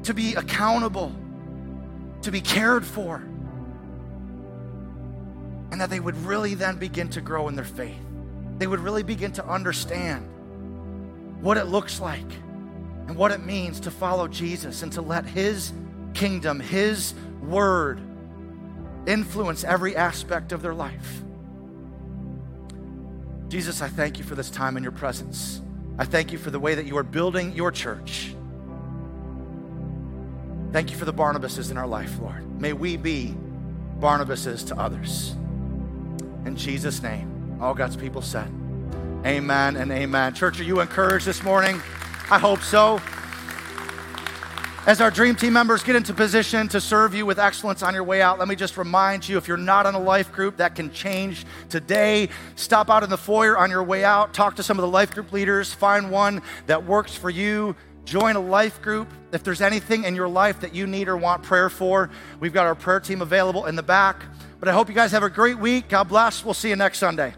[0.05, 1.15] to be accountable,
[2.23, 3.17] to be cared for,
[5.71, 7.99] and that they would really then begin to grow in their faith.
[8.57, 10.27] They would really begin to understand
[11.43, 12.25] what it looks like
[13.09, 15.73] and what it means to follow Jesus and to let His
[16.13, 18.01] kingdom, His word,
[19.07, 21.23] influence every aspect of their life.
[23.49, 25.63] Jesus, I thank you for this time in your presence.
[25.99, 28.35] I thank you for the way that you are building your church.
[30.71, 32.61] Thank you for the Barnabases in our life, Lord.
[32.61, 33.35] May we be
[34.01, 35.31] Barnabases to others.
[36.45, 38.53] In Jesus' name, all God's people said,
[39.25, 40.35] Amen and amen.
[40.35, 41.81] Church, are you encouraged this morning?
[42.31, 43.01] I hope so.
[44.87, 48.05] As our dream team members get into position to serve you with excellence on your
[48.05, 50.75] way out, let me just remind you if you're not in a life group, that
[50.75, 52.29] can change today.
[52.57, 55.11] Stop out in the foyer on your way out, talk to some of the life
[55.11, 57.77] group leaders, find one that works for you.
[58.05, 59.09] Join a life group.
[59.33, 62.09] If there's anything in your life that you need or want prayer for,
[62.41, 64.23] we've got our prayer team available in the back.
[64.59, 65.91] But I hope you guys have a great week.
[65.91, 66.43] God bless.
[66.43, 67.35] We'll see you next Sunday.